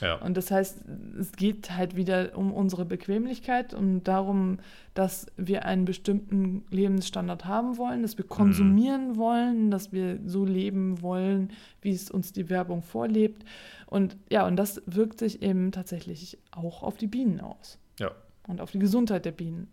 Ja. 0.00 0.16
Und 0.16 0.36
das 0.36 0.50
heißt, 0.50 0.84
es 1.18 1.32
geht 1.32 1.76
halt 1.76 1.96
wieder 1.96 2.36
um 2.36 2.52
unsere 2.52 2.84
Bequemlichkeit 2.84 3.74
und 3.74 4.04
darum, 4.04 4.58
dass 4.94 5.26
wir 5.36 5.64
einen 5.64 5.84
bestimmten 5.84 6.64
Lebensstandard 6.70 7.44
haben 7.44 7.76
wollen, 7.76 8.02
dass 8.02 8.16
wir 8.18 8.26
konsumieren 8.26 9.16
wollen, 9.16 9.70
dass 9.70 9.92
wir 9.92 10.18
so 10.24 10.44
leben 10.44 11.02
wollen, 11.02 11.52
wie 11.82 11.92
es 11.92 12.10
uns 12.10 12.32
die 12.32 12.48
Werbung 12.48 12.82
vorlebt. 12.82 13.44
Und 13.86 14.16
ja, 14.30 14.46
und 14.46 14.56
das 14.56 14.82
wirkt 14.86 15.18
sich 15.18 15.42
eben 15.42 15.72
tatsächlich 15.72 16.38
auch 16.50 16.82
auf 16.82 16.96
die 16.96 17.06
Bienen 17.06 17.40
aus 17.40 17.78
ja. 17.98 18.10
und 18.48 18.60
auf 18.60 18.70
die 18.70 18.78
Gesundheit 18.78 19.24
der 19.24 19.32
Bienen. 19.32 19.72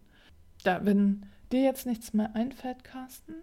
Da, 0.64 0.86
wenn 0.86 1.26
dir 1.52 1.62
jetzt 1.64 1.86
nichts 1.86 2.14
mehr 2.14 2.36
einfällt, 2.36 2.84
Carsten, 2.84 3.34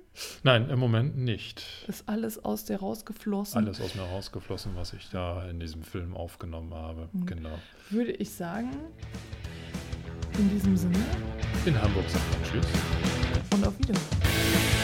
Nein, 0.42 0.68
im 0.70 0.78
Moment 0.78 1.16
nicht. 1.16 1.64
ist 1.88 2.08
alles 2.08 2.44
aus 2.44 2.64
dir 2.64 2.76
rausgeflossen, 2.76 3.58
Alles 3.64 3.80
aus 3.80 3.94
mir 3.94 4.02
rausgeflossen, 4.02 4.76
was 4.76 4.92
ich 4.92 5.08
da 5.10 5.48
in 5.48 5.58
diesem 5.60 5.82
Film 5.82 6.14
aufgenommen 6.16 6.74
habe. 6.74 7.08
Mhm. 7.12 7.26
Genau. 7.26 7.58
würde 7.90 8.12
ich 8.12 8.30
sagen. 8.32 8.70
In 10.38 10.50
diesem 10.50 10.76
Sinne 10.76 10.98
In 11.64 11.80
Hamburg 11.80 12.08
sagt 12.08 12.24
man 12.32 12.42
Tschüss. 12.50 12.66
und 13.52 13.66
auf 13.66 13.78
Wiedersehen. 13.78 14.83